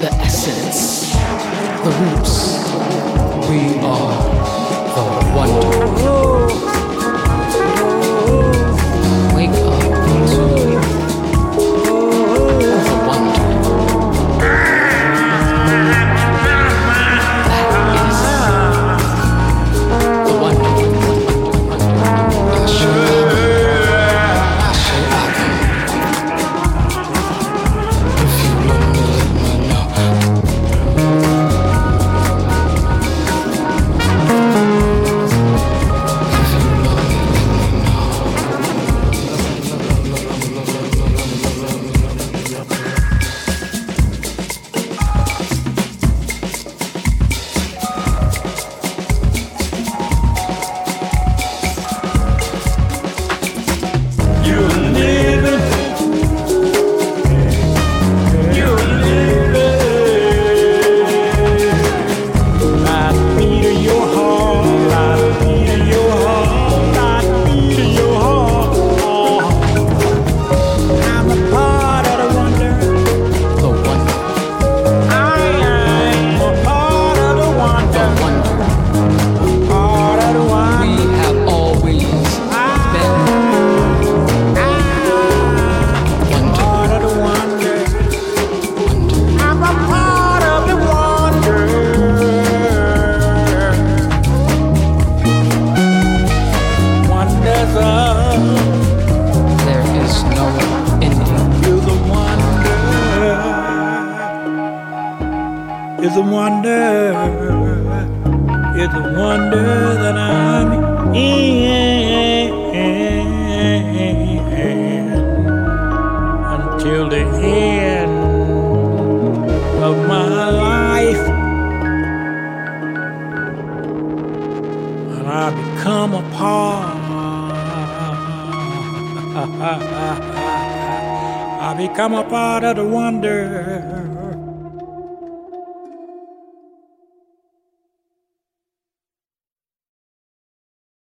[0.00, 1.12] The essence.
[1.84, 2.50] The roots.
[3.48, 4.19] We are